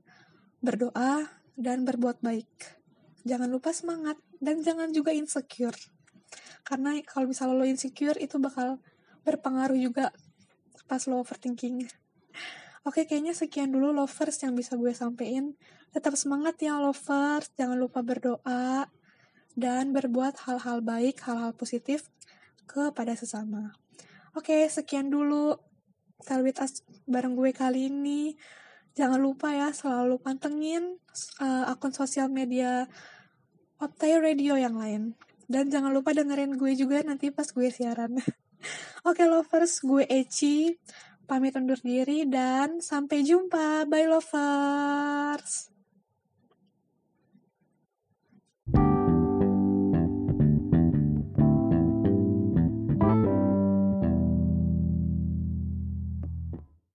berdoa 0.64 1.28
dan 1.60 1.84
berbuat 1.84 2.24
baik 2.24 2.83
jangan 3.24 3.50
lupa 3.50 3.72
semangat 3.72 4.20
dan 4.40 4.60
jangan 4.64 4.92
juga 4.92 5.16
insecure 5.16 5.76
karena 6.64 7.00
kalau 7.04 7.28
misalnya 7.28 7.60
lo 7.60 7.66
insecure 7.68 8.20
itu 8.20 8.40
bakal 8.40 8.80
berpengaruh 9.24 9.80
juga 9.80 10.12
pas 10.88 11.04
lo 11.08 11.24
overthinking 11.24 11.88
Oke, 12.84 13.08
kayaknya 13.08 13.32
sekian 13.32 13.72
dulu 13.72 13.96
lovers 13.96 14.44
yang 14.44 14.60
bisa 14.60 14.76
gue 14.76 14.92
sampein. 14.92 15.56
Tetap 15.96 16.20
semangat 16.20 16.60
ya 16.60 16.76
lovers, 16.76 17.48
jangan 17.56 17.80
lupa 17.80 18.04
berdoa 18.04 18.92
dan 19.56 19.96
berbuat 19.96 20.36
hal-hal 20.44 20.84
baik, 20.84 21.24
hal-hal 21.24 21.56
positif 21.56 22.12
kepada 22.68 23.16
sesama. 23.16 23.72
Oke, 24.36 24.68
sekian 24.68 25.08
dulu 25.08 25.56
Talwit 26.28 26.60
As 26.60 26.84
bareng 27.08 27.40
gue 27.40 27.56
kali 27.56 27.88
ini. 27.88 28.36
Jangan 28.94 29.18
lupa 29.18 29.50
ya 29.50 29.74
selalu 29.74 30.22
pantengin 30.22 31.02
uh, 31.42 31.66
akun 31.74 31.90
sosial 31.90 32.30
media 32.30 32.86
Optai 33.82 34.22
Radio 34.22 34.54
yang 34.54 34.78
lain. 34.78 35.18
Dan 35.50 35.74
jangan 35.74 35.92
lupa 35.92 36.14
dengerin 36.14 36.56
gue 36.56 36.72
juga 36.78 37.02
nanti 37.02 37.34
pas 37.34 37.50
gue 37.50 37.68
siaran. 37.74 38.16
Oke 39.04 39.26
okay, 39.26 39.28
lovers, 39.28 39.82
gue 39.84 40.06
Eci. 40.08 40.72
Pamit 41.26 41.58
undur 41.58 41.80
diri 41.82 42.30
dan 42.30 42.80
sampai 42.80 43.26
jumpa. 43.26 43.90
Bye 43.90 44.08
lovers. 44.08 45.73